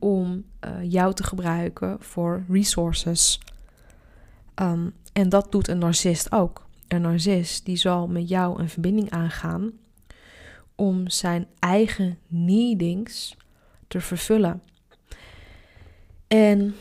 Om 0.02 0.44
uh, 0.60 0.90
jou 0.90 1.14
te 1.14 1.22
gebruiken 1.22 1.96
voor 2.00 2.44
resources. 2.48 3.40
Um, 4.54 4.94
en 5.12 5.28
dat 5.28 5.52
doet 5.52 5.68
een 5.68 5.78
narcist 5.78 6.32
ook. 6.32 6.66
Een 6.88 7.00
narcist 7.00 7.64
die 7.64 7.76
zal 7.76 8.08
met 8.08 8.28
jou 8.28 8.60
een 8.60 8.68
verbinding 8.68 9.10
aangaan 9.10 9.72
om 10.74 11.08
zijn 11.08 11.46
eigen 11.58 12.18
needings 12.26 13.36
te 13.88 14.00
vervullen. 14.00 14.62
En 16.26 16.74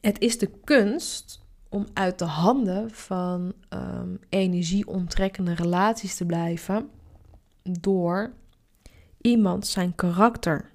het 0.00 0.20
is 0.20 0.38
de 0.38 0.50
kunst 0.64 1.46
om 1.68 1.86
uit 1.92 2.18
de 2.18 2.24
handen 2.24 2.90
van 2.90 3.52
um, 3.70 4.20
energieonttrekkende 4.28 5.54
relaties 5.54 6.16
te 6.16 6.26
blijven 6.26 6.90
door 7.62 8.32
iemand 9.20 9.66
zijn 9.66 9.94
karakter. 9.94 10.70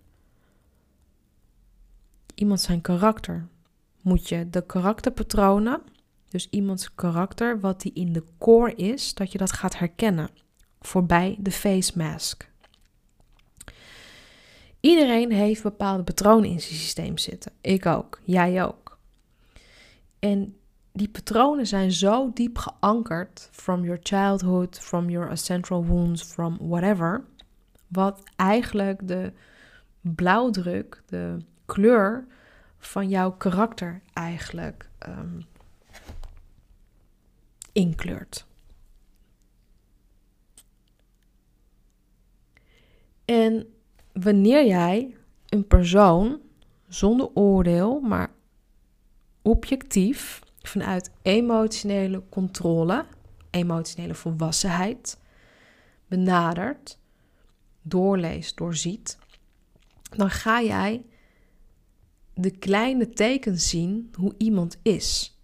Iemand 2.35 2.61
zijn 2.61 2.81
karakter. 2.81 3.47
Moet 4.01 4.29
je 4.29 4.49
de 4.49 4.65
karakterpatronen, 4.65 5.81
dus 6.29 6.47
iemands 6.49 6.95
karakter, 6.95 7.59
wat 7.59 7.81
die 7.81 7.93
in 7.93 8.13
de 8.13 8.23
core 8.37 8.75
is, 8.75 9.13
dat 9.13 9.31
je 9.31 9.37
dat 9.37 9.51
gaat 9.51 9.77
herkennen 9.77 10.29
voorbij 10.81 11.37
de 11.39 11.51
face 11.51 11.97
mask. 11.97 12.51
Iedereen 14.79 15.31
heeft 15.31 15.63
bepaalde 15.63 16.03
patronen 16.03 16.49
in 16.49 16.61
zijn 16.61 16.79
systeem 16.79 17.17
zitten. 17.17 17.51
Ik 17.61 17.85
ook, 17.85 18.19
jij 18.23 18.65
ook. 18.65 18.97
En 20.19 20.57
die 20.91 21.09
patronen 21.09 21.67
zijn 21.67 21.91
zo 21.91 22.31
diep 22.33 22.57
geankerd 22.57 23.49
from 23.51 23.83
your 23.83 23.99
childhood, 24.03 24.79
from 24.79 25.09
your 25.09 25.29
ancestral 25.29 25.85
wounds, 25.85 26.23
from 26.23 26.57
whatever, 26.61 27.25
wat 27.93 28.23
eigenlijk 28.35 29.07
de 29.07 29.33
blauwdruk, 30.01 31.01
de 31.05 31.37
kleur 31.65 32.25
van 32.77 33.09
jouw 33.09 33.31
karakter 33.31 34.01
eigenlijk 34.13 34.89
um, 35.07 35.45
inkleurt. 37.71 38.45
En 43.25 43.73
wanneer 44.11 44.65
jij 44.65 45.17
een 45.49 45.67
persoon 45.67 46.39
zonder 46.87 47.29
oordeel, 47.33 47.99
maar 47.99 48.31
objectief 49.41 50.41
vanuit 50.61 51.11
emotionele 51.21 52.23
controle, 52.29 53.05
emotionele 53.49 54.13
volwassenheid 54.15 55.19
benadert, 56.07 56.99
doorleest, 57.83 58.57
doorziet, 58.57 59.17
dan 60.15 60.29
ga 60.29 60.61
jij 60.61 61.05
de 62.33 62.51
kleine 62.51 63.09
tekens 63.09 63.69
zien 63.69 64.09
hoe 64.17 64.33
iemand 64.37 64.77
is. 64.81 65.37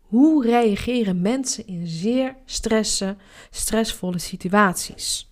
Hoe 0.00 0.44
reageren 0.46 1.20
mensen 1.20 1.66
in 1.66 1.86
zeer 1.86 2.36
stressen, 2.44 3.18
stressvolle 3.50 4.18
situaties? 4.18 5.28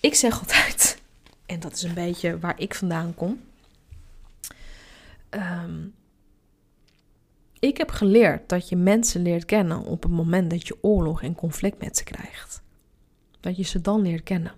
Ik 0.00 0.14
zeg 0.14 0.38
altijd, 0.40 1.02
en 1.46 1.60
dat 1.60 1.72
is 1.72 1.82
een 1.82 1.94
beetje 1.94 2.38
waar 2.38 2.60
ik 2.60 2.74
vandaan 2.74 3.14
kom. 3.14 3.40
Um, 5.30 5.94
ik 7.58 7.76
heb 7.76 7.90
geleerd 7.90 8.48
dat 8.48 8.68
je 8.68 8.76
mensen 8.76 9.22
leert 9.22 9.44
kennen 9.44 9.78
op 9.78 10.02
het 10.02 10.12
moment 10.12 10.50
dat 10.50 10.66
je 10.66 10.78
oorlog 10.80 11.22
en 11.22 11.34
conflict 11.34 11.80
met 11.80 11.96
ze 11.96 12.04
krijgt. 12.04 12.62
Dat 13.40 13.56
je 13.56 13.62
ze 13.62 13.80
dan 13.80 14.02
leert 14.02 14.22
kennen. 14.22 14.52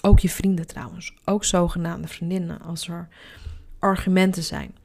Ook 0.00 0.18
je 0.18 0.28
vrienden 0.28 0.66
trouwens. 0.66 1.14
Ook 1.24 1.44
zogenaamde 1.44 2.08
vriendinnen 2.08 2.60
als 2.60 2.88
er 2.88 3.08
argumenten 3.78 4.42
zijn. 4.42 4.76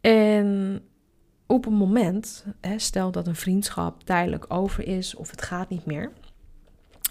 En 0.00 0.80
op 1.46 1.66
een 1.66 1.74
moment, 1.74 2.46
hè, 2.60 2.78
stel 2.78 3.10
dat 3.10 3.26
een 3.26 3.36
vriendschap 3.36 4.02
tijdelijk 4.02 4.44
over 4.48 4.86
is 4.86 5.14
of 5.14 5.30
het 5.30 5.42
gaat 5.42 5.68
niet 5.68 5.86
meer. 5.86 6.12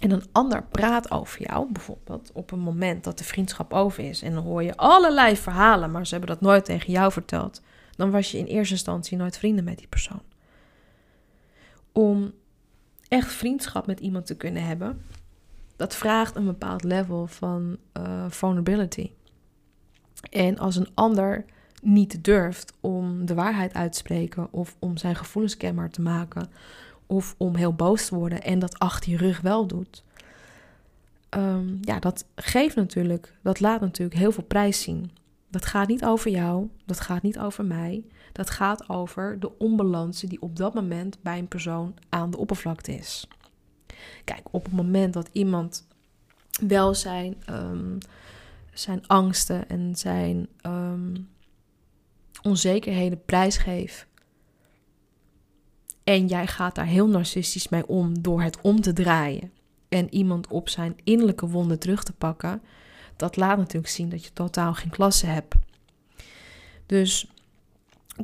En 0.00 0.10
een 0.10 0.24
ander 0.32 0.62
praat 0.62 1.10
over 1.10 1.42
jou, 1.42 1.72
bijvoorbeeld 1.72 2.30
op 2.32 2.50
een 2.50 2.58
moment 2.58 3.04
dat 3.04 3.18
de 3.18 3.24
vriendschap 3.24 3.72
over 3.72 4.04
is. 4.04 4.22
En 4.22 4.34
dan 4.34 4.44
hoor 4.44 4.62
je 4.62 4.76
allerlei 4.76 5.36
verhalen, 5.36 5.90
maar 5.90 6.06
ze 6.06 6.14
hebben 6.14 6.34
dat 6.34 6.40
nooit 6.40 6.64
tegen 6.64 6.92
jou 6.92 7.12
verteld 7.12 7.62
dan 7.96 8.10
was 8.10 8.30
je 8.30 8.38
in 8.38 8.44
eerste 8.44 8.74
instantie 8.74 9.16
nooit 9.16 9.38
vrienden 9.38 9.64
met 9.64 9.78
die 9.78 9.86
persoon. 9.88 10.22
Om 11.92 12.32
echt 13.08 13.32
vriendschap 13.32 13.86
met 13.86 14.00
iemand 14.00 14.26
te 14.26 14.36
kunnen 14.36 14.66
hebben, 14.66 15.02
dat 15.76 15.94
vraagt 15.96 16.36
een 16.36 16.44
bepaald 16.44 16.84
level 16.84 17.26
van 17.26 17.76
uh, 17.98 18.24
vulnerability. 18.28 19.10
En 20.30 20.58
als 20.58 20.76
een 20.76 20.88
ander 20.94 21.44
niet 21.82 22.24
durft 22.24 22.72
om 22.80 23.26
de 23.26 23.34
waarheid 23.34 23.74
uit 23.74 23.92
te 23.92 23.98
spreken 23.98 24.52
of 24.52 24.76
om 24.78 24.96
zijn 24.96 25.16
gevoelens 25.16 25.56
kenbaar 25.56 25.90
te 25.90 26.02
maken 26.02 26.50
of 27.06 27.34
om 27.38 27.56
heel 27.56 27.74
boos 27.74 28.06
te 28.06 28.14
worden 28.14 28.42
en 28.42 28.58
dat 28.58 28.78
achter 28.78 29.10
je 29.10 29.16
rug 29.16 29.40
wel 29.40 29.66
doet, 29.66 30.04
um, 31.30 31.78
ja, 31.80 31.98
dat 31.98 32.24
geeft 32.34 32.76
natuurlijk, 32.76 33.32
dat 33.42 33.60
laat 33.60 33.80
natuurlijk 33.80 34.18
heel 34.18 34.32
veel 34.32 34.44
prijs 34.44 34.82
zien. 34.82 35.10
Dat 35.50 35.64
gaat 35.64 35.88
niet 35.88 36.04
over 36.04 36.30
jou, 36.30 36.68
dat 36.84 37.00
gaat 37.00 37.22
niet 37.22 37.38
over 37.38 37.64
mij. 37.64 38.04
Dat 38.32 38.50
gaat 38.50 38.88
over 38.88 39.40
de 39.40 39.58
onbalance 39.58 40.26
die 40.26 40.42
op 40.42 40.56
dat 40.56 40.74
moment 40.74 41.18
bij 41.22 41.38
een 41.38 41.48
persoon 41.48 41.94
aan 42.08 42.30
de 42.30 42.36
oppervlakte 42.36 42.94
is. 42.94 43.28
Kijk, 44.24 44.42
op 44.50 44.64
het 44.64 44.72
moment 44.72 45.12
dat 45.12 45.28
iemand 45.32 45.86
wel 46.66 46.94
zijn, 46.94 47.36
um, 47.50 47.98
zijn 48.72 49.06
angsten 49.06 49.68
en 49.68 49.96
zijn 49.96 50.48
um, 50.66 51.28
onzekerheden 52.42 53.24
prijsgeeft. 53.24 54.06
En 56.04 56.26
jij 56.26 56.46
gaat 56.46 56.74
daar 56.74 56.86
heel 56.86 57.08
narcistisch 57.08 57.68
mee 57.68 57.86
om 57.86 58.22
door 58.22 58.42
het 58.42 58.60
om 58.60 58.80
te 58.80 58.92
draaien. 58.92 59.52
En 59.88 60.14
iemand 60.14 60.46
op 60.46 60.68
zijn 60.68 60.96
innerlijke 61.04 61.48
wonden 61.48 61.78
terug 61.78 62.02
te 62.02 62.12
pakken 62.12 62.62
dat 63.16 63.36
laat 63.36 63.58
natuurlijk 63.58 63.92
zien 63.92 64.08
dat 64.08 64.24
je 64.24 64.32
totaal 64.32 64.74
geen 64.74 64.90
klasse 64.90 65.26
hebt. 65.26 65.54
Dus 66.86 67.30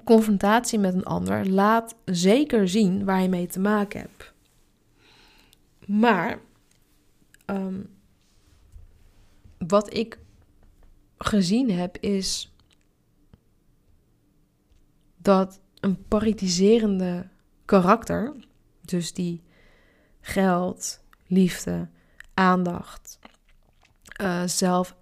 confrontatie 0.04 0.78
met 0.78 0.94
een 0.94 1.04
ander 1.04 1.48
laat 1.48 1.94
zeker 2.04 2.68
zien 2.68 3.04
waar 3.04 3.22
je 3.22 3.28
mee 3.28 3.46
te 3.46 3.60
maken 3.60 4.00
hebt. 4.00 4.32
Maar 5.90 6.40
ehm, 7.44 7.82
wat 9.58 9.94
ik 9.94 10.18
gezien 11.18 11.70
heb 11.70 11.96
is 11.96 12.54
dat 15.16 15.60
een 15.80 16.04
paritiserende 16.08 17.28
karakter, 17.64 18.34
dus 18.80 19.12
die 19.12 19.42
geld, 20.20 21.00
liefde, 21.26 21.88
aandacht, 22.34 23.18
zelf 24.44 24.96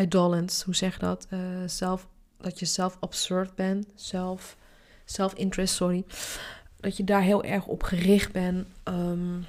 idolence, 0.00 0.64
hoe 0.64 0.74
zeg 0.74 0.94
je 0.94 1.00
dat? 1.00 1.28
Zelf, 1.66 2.08
dat 2.36 2.58
je 2.58 2.66
zelf 2.66 2.96
absurd 3.00 3.54
bent, 3.54 3.92
zelf, 3.94 4.56
self-interest, 5.04 5.74
sorry. 5.74 6.04
Dat 6.76 6.96
je 6.96 7.04
daar 7.04 7.22
heel 7.22 7.44
erg 7.44 7.66
op 7.66 7.82
gericht 7.82 8.32
bent. 8.32 8.66
Um, 8.84 9.46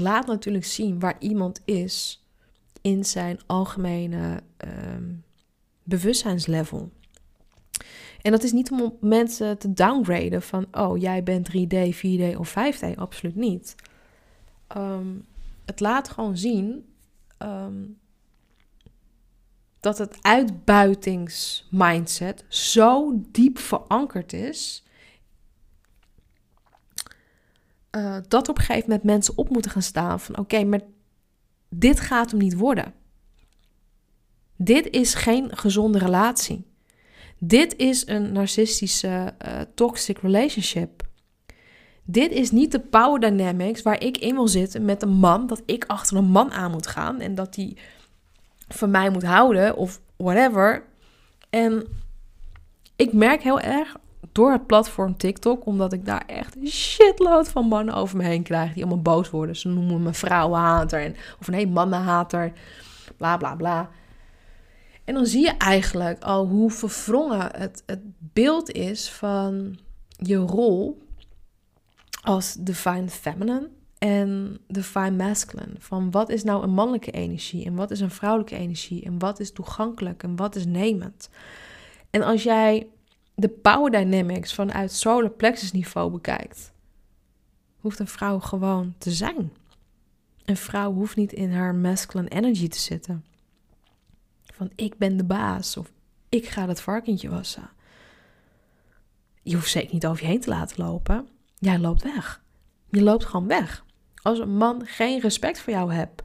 laat 0.00 0.26
natuurlijk 0.26 0.64
zien 0.64 0.98
waar 0.98 1.16
iemand 1.18 1.60
is 1.64 2.26
in 2.80 3.04
zijn 3.04 3.40
algemene 3.46 4.42
um, 4.94 5.24
bewustzijnslevel. 5.82 6.90
En 8.22 8.30
dat 8.30 8.42
is 8.42 8.52
niet 8.52 8.70
om 8.70 8.96
mensen 9.00 9.58
te 9.58 9.72
downgraden 9.72 10.42
van, 10.42 10.66
oh, 10.72 11.00
jij 11.00 11.22
bent 11.22 11.50
3D, 11.50 11.76
4D 11.94 12.36
of 12.36 12.50
5D. 12.50 12.96
Absoluut 12.96 13.36
niet. 13.36 13.74
Um, 14.76 15.26
het 15.64 15.80
laat 15.80 16.08
gewoon 16.08 16.36
zien 16.36 16.86
um, 17.38 17.98
dat 19.80 19.98
het 19.98 20.16
uitbuitingsmindset 20.20 22.44
zo 22.48 23.20
diep 23.30 23.58
verankerd 23.58 24.32
is. 24.32 24.84
Uh, 27.96 28.16
dat 28.28 28.48
op 28.48 28.58
een 28.58 28.64
gegeven 28.64 28.88
moment 28.88 29.06
mensen 29.06 29.36
op 29.36 29.48
moeten 29.48 29.70
gaan 29.70 29.82
staan 29.82 30.20
van 30.20 30.38
oké, 30.38 30.64
maar 30.64 30.80
dit 31.68 32.00
gaat 32.00 32.30
hem 32.30 32.40
niet 32.40 32.56
worden. 32.56 32.94
Dit 34.56 34.90
is 34.90 35.14
geen 35.14 35.56
gezonde 35.56 35.98
relatie. 35.98 36.66
Dit 37.38 37.76
is 37.76 38.06
een 38.06 38.32
narcistische 38.32 39.34
uh, 39.46 39.60
toxic 39.74 40.18
relationship. 40.18 41.06
Dit 42.04 42.30
is 42.30 42.50
niet 42.50 42.72
de 42.72 42.80
power 42.80 43.20
dynamics 43.20 43.82
waar 43.82 44.02
ik 44.02 44.18
in 44.18 44.34
wil 44.34 44.48
zitten 44.48 44.84
met 44.84 45.02
een 45.02 45.12
man, 45.12 45.46
dat 45.46 45.62
ik 45.66 45.84
achter 45.86 46.16
een 46.16 46.30
man 46.30 46.50
aan 46.50 46.70
moet 46.70 46.86
gaan 46.86 47.20
en 47.20 47.34
dat 47.34 47.54
die 47.54 47.76
van 48.68 48.90
mij 48.90 49.10
moet 49.10 49.22
houden 49.22 49.76
of 49.76 50.00
whatever. 50.16 50.84
En 51.50 51.86
ik 52.96 53.12
merk 53.12 53.42
heel 53.42 53.60
erg 53.60 53.96
door 54.32 54.52
het 54.52 54.66
platform 54.66 55.16
TikTok, 55.16 55.66
omdat 55.66 55.92
ik 55.92 56.04
daar 56.04 56.24
echt 56.26 56.56
een 56.56 56.66
shitload 56.66 57.48
van 57.48 57.66
mannen 57.66 57.94
over 57.94 58.16
me 58.16 58.24
heen 58.24 58.42
krijg 58.42 58.72
die 58.72 58.82
allemaal 58.82 59.02
boos 59.02 59.30
worden. 59.30 59.56
Ze 59.56 59.68
noemen 59.68 60.02
me 60.02 60.12
vrouwenhater 60.12 61.02
en, 61.02 61.16
of 61.40 61.48
nee, 61.48 61.68
mannenhater, 61.68 62.52
bla 63.16 63.36
bla 63.36 63.54
bla. 63.54 63.90
En 65.04 65.14
dan 65.14 65.26
zie 65.26 65.44
je 65.44 65.56
eigenlijk 65.56 66.22
al 66.22 66.46
hoe 66.46 66.70
verwrongen 66.70 67.48
het, 67.56 67.82
het 67.86 68.00
beeld 68.18 68.70
is 68.70 69.10
van 69.10 69.78
je 70.16 70.36
rol 70.36 71.02
als 72.22 72.56
divine 72.58 73.08
feminine 73.08 73.68
en 73.98 74.58
divine 74.66 75.10
masculine. 75.10 75.74
Van 75.78 76.10
wat 76.10 76.28
is 76.28 76.44
nou 76.44 76.62
een 76.62 76.70
mannelijke 76.70 77.10
energie 77.10 77.64
en 77.64 77.74
wat 77.74 77.90
is 77.90 78.00
een 78.00 78.10
vrouwelijke 78.10 78.56
energie 78.56 79.04
en 79.04 79.18
wat 79.18 79.40
is 79.40 79.52
toegankelijk 79.52 80.22
en 80.22 80.36
wat 80.36 80.56
is 80.56 80.66
nemend. 80.66 81.28
En 82.10 82.22
als 82.22 82.42
jij 82.42 82.86
de 83.38 83.48
power 83.48 83.90
dynamics 83.90 84.54
vanuit 84.54 84.92
solar 84.92 85.30
plexus 85.30 85.72
niveau 85.72 86.10
bekijkt, 86.10 86.72
hoeft 87.76 87.98
een 87.98 88.08
vrouw 88.08 88.38
gewoon 88.38 88.94
te 88.98 89.10
zijn. 89.10 89.52
Een 90.44 90.56
vrouw 90.56 90.92
hoeft 90.92 91.16
niet 91.16 91.32
in 91.32 91.52
haar 91.52 91.74
masculine 91.74 92.28
energy 92.28 92.68
te 92.68 92.78
zitten. 92.78 93.24
Van 94.44 94.70
ik 94.74 94.98
ben 94.98 95.16
de 95.16 95.24
baas 95.24 95.76
of 95.76 95.92
ik 96.28 96.48
ga 96.48 96.68
het 96.68 96.80
varkentje 96.80 97.28
wassen. 97.28 97.70
Je 99.42 99.54
hoeft 99.54 99.70
zeker 99.70 99.92
niet 99.92 100.06
over 100.06 100.22
je 100.22 100.28
heen 100.28 100.40
te 100.40 100.48
laten 100.48 100.84
lopen. 100.84 101.28
Jij 101.58 101.78
loopt 101.78 102.02
weg. 102.02 102.42
Je 102.90 103.02
loopt 103.02 103.24
gewoon 103.24 103.46
weg. 103.46 103.84
Als 104.22 104.38
een 104.38 104.56
man 104.56 104.86
geen 104.86 105.20
respect 105.20 105.60
voor 105.60 105.72
jou 105.72 105.92
hebt, 105.92 106.22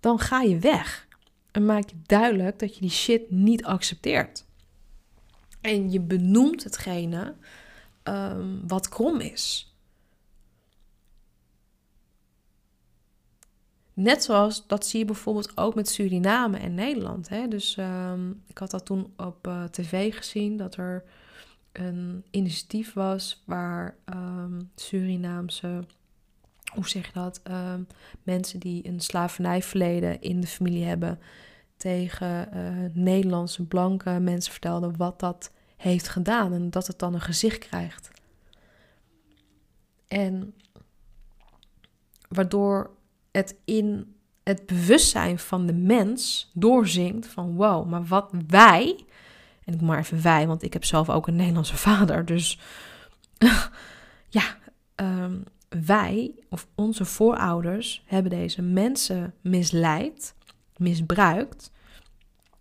dan 0.00 0.18
ga 0.18 0.40
je 0.40 0.58
weg. 0.58 1.06
En 1.50 1.66
maak 1.66 1.88
je 1.88 1.96
duidelijk 2.06 2.58
dat 2.58 2.74
je 2.74 2.80
die 2.80 2.90
shit 2.90 3.30
niet 3.30 3.64
accepteert. 3.64 4.46
En 5.68 5.90
je 5.90 6.00
benoemt 6.00 6.64
hetgene 6.64 7.34
um, 8.04 8.68
wat 8.68 8.88
krom 8.88 9.20
is. 9.20 9.72
Net 13.92 14.24
zoals 14.24 14.66
dat 14.66 14.86
zie 14.86 14.98
je 14.98 15.04
bijvoorbeeld 15.04 15.56
ook 15.56 15.74
met 15.74 15.88
Suriname 15.88 16.58
en 16.58 16.74
Nederland. 16.74 17.28
Hè? 17.28 17.48
Dus 17.48 17.76
um, 17.76 18.42
ik 18.46 18.58
had 18.58 18.70
dat 18.70 18.86
toen 18.86 19.12
op 19.16 19.46
uh, 19.46 19.64
tv 19.64 20.16
gezien 20.16 20.56
dat 20.56 20.76
er 20.76 21.04
een 21.72 22.24
initiatief 22.30 22.92
was 22.92 23.42
waar 23.44 23.96
um, 24.14 24.70
Surinaamse, 24.74 25.84
hoe 26.74 26.88
zeg 26.88 27.06
je 27.06 27.12
dat, 27.12 27.42
mensen 28.22 28.60
die 28.60 28.86
een 28.86 29.00
slavernijverleden 29.00 30.20
in 30.20 30.40
de 30.40 30.46
familie 30.46 30.84
hebben, 30.84 31.18
tegen 31.76 32.48
uh, 32.54 32.90
Nederlandse 32.92 33.66
blanke 33.66 34.10
mensen 34.10 34.52
vertelden 34.52 34.96
wat 34.96 35.20
dat 35.20 35.50
heeft 35.78 36.08
gedaan 36.08 36.52
en 36.52 36.70
dat 36.70 36.86
het 36.86 36.98
dan 36.98 37.14
een 37.14 37.20
gezicht 37.20 37.58
krijgt. 37.58 38.10
En 40.08 40.54
waardoor 42.28 42.90
het 43.30 43.54
in 43.64 44.14
het 44.42 44.66
bewustzijn 44.66 45.38
van 45.38 45.66
de 45.66 45.72
mens 45.72 46.50
doorzinkt 46.54 47.26
van 47.26 47.54
wow, 47.54 47.88
maar 47.88 48.04
wat 48.04 48.30
wij 48.46 49.04
en 49.64 49.74
ik 49.74 49.80
maar 49.80 49.98
even 49.98 50.22
wij, 50.22 50.46
want 50.46 50.62
ik 50.62 50.72
heb 50.72 50.84
zelf 50.84 51.10
ook 51.10 51.26
een 51.26 51.36
Nederlandse 51.36 51.76
vader. 51.88 52.24
Dus 52.24 52.58
ja, 54.38 54.56
um, 54.96 55.44
wij 55.68 56.34
of 56.48 56.66
onze 56.74 57.04
voorouders 57.04 58.02
hebben 58.06 58.30
deze 58.30 58.62
mensen 58.62 59.34
misleid, 59.40 60.34
misbruikt 60.76 61.70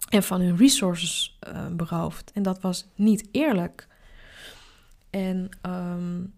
en 0.09 0.23
van 0.23 0.41
hun 0.41 0.57
resources 0.57 1.39
uh, 1.47 1.67
beroofd. 1.67 2.31
En 2.31 2.43
dat 2.43 2.61
was 2.61 2.87
niet 2.95 3.27
eerlijk. 3.31 3.87
En 5.09 5.49
um, 5.61 6.33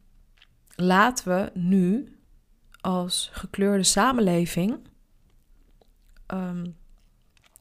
laten 0.75 1.27
we 1.27 1.51
nu 1.59 2.17
als 2.81 3.29
gekleurde 3.33 3.83
samenleving 3.83 4.79
um, 6.27 6.75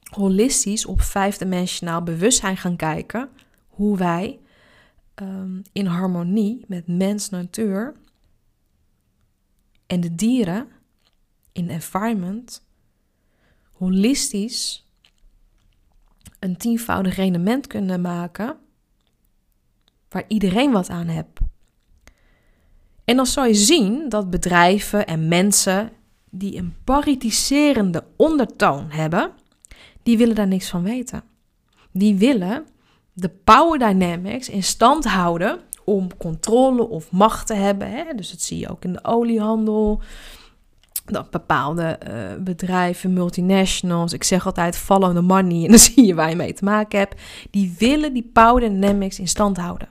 holistisch 0.09 0.85
op 0.85 1.01
vijfdimensionaal 1.01 2.03
bewustzijn 2.03 2.57
gaan 2.57 2.75
kijken. 2.75 3.29
Hoe 3.67 3.97
wij 3.97 4.39
um, 5.15 5.61
in 5.71 5.85
harmonie 5.85 6.65
met 6.67 6.87
mens, 6.87 7.29
natuur 7.29 7.95
en 9.87 9.99
de 10.01 10.15
dieren 10.15 10.67
in 11.51 11.69
environment 11.69 12.67
holistisch 13.71 14.88
een 16.39 16.57
tienvoudig 16.57 17.15
rendement 17.15 17.67
kunnen 17.67 18.01
maken 18.01 18.57
waar 20.09 20.23
iedereen 20.27 20.71
wat 20.71 20.89
aan 20.89 21.07
hebt. 21.07 21.39
En 23.05 23.15
dan 23.15 23.25
zal 23.25 23.45
je 23.45 23.53
zien 23.53 24.09
dat 24.09 24.29
bedrijven 24.29 25.07
en 25.07 25.27
mensen 25.27 25.91
die 26.29 26.57
een 26.57 26.75
paritiserende 26.83 28.03
ondertoon 28.15 28.89
hebben, 28.89 29.31
die 30.03 30.17
willen 30.17 30.35
daar 30.35 30.47
niks 30.47 30.69
van 30.69 30.83
weten. 30.83 31.23
Die 31.91 32.15
willen 32.15 32.65
de 33.13 33.29
power 33.29 33.79
dynamics 33.79 34.49
in 34.49 34.63
stand 34.63 35.05
houden 35.05 35.59
om 35.83 36.17
controle 36.17 36.87
of 36.87 37.11
macht 37.11 37.47
te 37.47 37.53
hebben. 37.53 37.91
Hè? 37.91 38.13
Dus 38.15 38.29
dat 38.29 38.41
zie 38.41 38.59
je 38.59 38.69
ook 38.69 38.83
in 38.83 38.93
de 38.93 39.03
oliehandel. 39.03 40.01
Dat 41.11 41.29
bepaalde 41.29 41.99
uh, 42.07 42.43
bedrijven, 42.43 43.13
multinationals, 43.13 44.13
ik 44.13 44.23
zeg 44.23 44.45
altijd 44.45 44.77
follow 44.77 45.15
the 45.15 45.21
money 45.21 45.63
en 45.65 45.69
dan 45.69 45.79
zie 45.79 46.05
je 46.05 46.15
waar 46.15 46.29
je 46.29 46.35
mee 46.35 46.53
te 46.53 46.63
maken 46.63 46.99
hebt. 46.99 47.21
Die 47.49 47.75
willen 47.77 48.13
die 48.13 48.29
power 48.33 48.59
dynamics 48.59 49.19
in 49.19 49.27
stand 49.27 49.57
houden. 49.57 49.89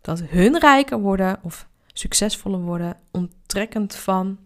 Dat 0.00 0.22
hun 0.22 0.58
rijker 0.58 1.00
worden 1.00 1.38
of 1.42 1.68
succesvoller 1.92 2.60
worden, 2.60 2.96
onttrekkend 3.10 3.94
van 3.94 4.38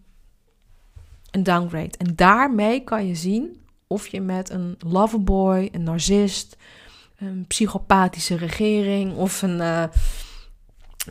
een 1.31 1.43
downgrade. 1.43 1.97
En 1.99 2.17
daarmee 2.17 2.85
kan 2.85 3.07
je 3.07 3.15
zien 3.15 3.61
of 3.87 4.07
je 4.07 4.21
met 4.21 4.51
een 4.51 4.77
loverboy, 4.79 5.69
een 5.73 5.83
narcist, 5.83 6.57
een 7.17 7.45
psychopathische 7.49 8.37
regering 8.37 9.17
of 9.17 9.43
een 9.43 9.59
uh, 9.59 9.85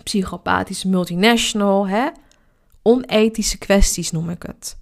psychopathische 0.04 0.88
multinational, 0.88 1.88
hè? 1.88 2.08
Onethische 2.82 3.58
kwesties 3.58 4.12
noem 4.12 4.30
ik 4.30 4.44
het. 4.44 4.78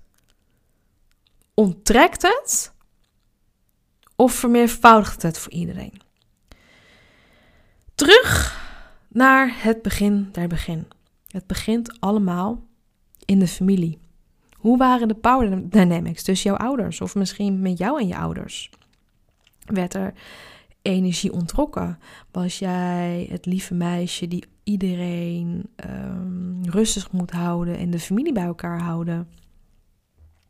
Onttrekt 1.53 2.21
het 2.21 2.73
Of 4.15 4.33
vermeervoudigt 4.33 5.21
het 5.21 5.37
voor 5.37 5.51
iedereen? 5.51 6.01
Terug 7.95 8.61
naar 9.07 9.63
het 9.63 9.81
begin 9.81 10.29
der 10.31 10.47
begin. 10.47 10.87
Het 11.27 11.47
begint 11.47 11.99
allemaal 11.99 12.63
in 13.25 13.39
de 13.39 13.47
familie. 13.47 13.99
Hoe 14.57 14.77
waren 14.77 15.07
de 15.07 15.15
power 15.15 15.69
dynamics 15.69 16.23
tussen 16.23 16.49
jouw 16.49 16.59
ouders? 16.59 17.01
Of 17.01 17.15
misschien 17.15 17.61
met 17.61 17.77
jou 17.77 17.99
en 17.99 18.07
je 18.07 18.17
ouders? 18.17 18.69
Werd 19.65 19.93
er 19.93 20.13
energie 20.87 21.33
ontrokken? 21.33 21.99
Was 22.31 22.59
jij 22.59 23.27
het 23.29 23.45
lieve 23.45 23.73
meisje 23.73 24.27
die 24.27 24.43
iedereen 24.63 25.69
um, 25.85 26.61
rustig 26.65 27.11
moet 27.11 27.31
houden 27.31 27.77
en 27.77 27.89
de 27.89 27.99
familie 27.99 28.33
bij 28.33 28.43
elkaar 28.43 28.81
houden? 28.81 29.27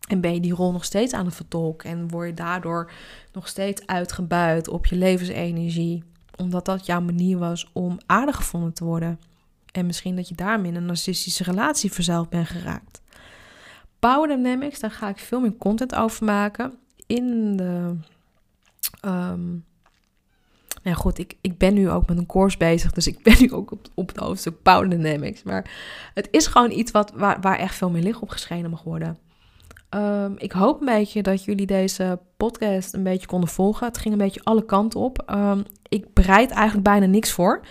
En 0.08 0.22
ben 0.22 0.34
je 0.34 0.40
die 0.40 0.54
rol 0.54 0.72
nog 0.72 0.86
steeds 0.86 1.14
aan 1.14 1.26
het 1.26 1.36
vertolken 1.36 1.90
en 1.90 2.10
word 2.10 2.28
je 2.28 2.34
daardoor 2.34 2.92
nog 3.34 3.48
steeds 3.48 3.86
uitgebuit 3.86 4.68
op 4.68 4.86
je 4.86 4.96
levensenergie, 4.96 6.04
omdat 6.36 6.66
dat 6.66 6.86
jouw 6.86 7.02
manier 7.02 7.38
was 7.38 7.70
om 7.74 7.98
aardig 8.06 8.36
gevonden 8.36 8.74
te 8.74 8.84
worden? 8.84 9.20
En 9.72 9.86
misschien 9.86 10.16
dat 10.16 10.30
je 10.30 10.36
daarmee 10.36 10.72
in 10.72 10.78
een 10.78 10.86
narcistische 10.86 11.44
relatie 11.44 11.92
verzeild 11.92 12.30
bent 12.30 12.48
geraakt. 12.48 13.02
Power 14.00 14.28
Dynamics, 14.28 14.80
daar 14.80 14.92
ga 14.92 15.10
ik 15.10 15.18
veel 15.18 15.40
meer 15.40 15.58
content 15.58 15.96
over 15.96 16.26
maken. 16.26 16.74
In 17.06 17.58
de. 17.58 17.96
Um, 19.06 19.66
nou 20.88 21.00
goed, 21.00 21.18
ik, 21.18 21.36
ik 21.42 21.58
ben 21.58 21.74
nu 21.74 21.90
ook 21.90 22.08
met 22.08 22.18
een 22.18 22.26
course 22.26 22.58
bezig, 22.58 22.92
dus 22.92 23.08
ik 23.08 23.24
ben 23.24 23.36
nu 23.40 23.52
ook 23.52 23.72
op, 23.72 23.88
op 23.94 24.08
het 24.08 24.18
hoofdstuk 24.18 24.62
Power 24.62 24.90
Dynamics. 24.90 25.44
Maar 25.44 25.72
het 26.14 26.28
is 26.32 26.48
gewoon 26.48 26.72
iets 26.72 26.92
wat, 26.92 27.12
waar, 27.16 27.42
waar 27.42 27.58
echt 27.58 27.76
veel 27.76 27.90
meer 27.90 28.04
licht 28.04 28.20
op 28.20 28.30
geschenen 28.30 28.70
mag 28.70 28.84
worden. 28.84 29.18
Um, 29.90 30.36
ik 30.38 30.52
hoop 30.52 30.80
een 30.80 30.86
beetje 30.86 31.22
dat 31.22 31.44
jullie 31.44 31.66
deze 31.66 32.20
podcast 32.38 32.94
een 32.94 33.04
beetje 33.04 33.28
konden 33.28 33.50
volgen. 33.50 33.88
Het 33.88 33.98
ging 33.98 34.14
een 34.14 34.20
beetje 34.20 34.44
alle 34.44 34.66
kanten 34.66 35.00
op. 35.00 35.24
Um, 35.30 35.64
ik 35.88 36.14
bereid 36.14 36.52
eigenlijk 36.52 36.84
bijna 36.84 37.06
niks 37.06 37.32
voor. 37.32 37.62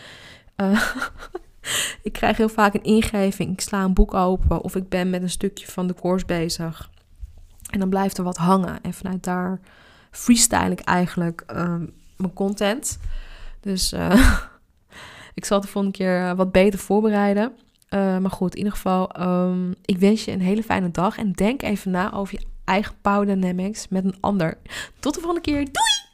Uh, 0.57 0.95
ik 2.03 2.13
krijg 2.13 2.37
heel 2.37 2.49
vaak 2.49 2.75
een 2.75 2.83
ingeving. 2.83 3.53
Ik 3.53 3.61
sla 3.61 3.85
een 3.85 3.95
boek 3.95 4.15
open 4.15 4.61
of 4.61 4.77
ik 4.77 4.89
ben 4.89 5.11
met 5.11 5.23
een 5.23 5.31
stukje 5.31 5.67
van 5.67 5.87
de 5.87 5.95
course 5.95 6.27
bezig. 6.27 6.91
En 7.71 7.79
dan 7.79 7.89
blijft 7.89 8.19
er 8.19 8.25
wat 8.25 8.37
hangen. 8.37 8.81
En 8.83 8.93
vanuit 8.93 9.25
daar 9.25 9.61
freestyle 10.11 10.71
ik 10.71 10.81
eigenlijk 10.81 11.45
um, 11.57 11.93
mijn 12.17 12.33
content. 12.33 12.99
Dus 13.61 13.93
uh, 13.93 14.43
ik 15.35 15.45
zal 15.45 15.61
de 15.61 15.67
volgende 15.67 15.97
keer 15.97 16.21
eh, 16.21 16.33
wat 16.33 16.53
beter 16.53 16.79
voorbereiden. 16.79 17.53
Uh, 17.91 18.19
maar 18.19 18.31
goed, 18.31 18.53
in 18.53 18.59
ieder 18.59 18.73
geval, 18.73 19.21
um, 19.21 19.75
ik 19.85 19.99
wens 19.99 20.25
je 20.25 20.33
een 20.33 20.41
hele 20.41 20.63
fijne 20.63 20.91
dag. 20.91 21.19
En 21.19 21.33
denk 21.33 21.63
even 21.63 21.91
na 21.91 22.13
over 22.13 22.39
je 22.39 22.47
eigen 22.65 22.95
power 23.01 23.27
dynamics 23.27 23.89
met 23.89 24.05
een 24.05 24.17
ander. 24.21 24.59
Tot 24.99 25.15
de 25.15 25.21
volgende 25.21 25.51
keer. 25.51 25.65
Doei! 25.65 26.06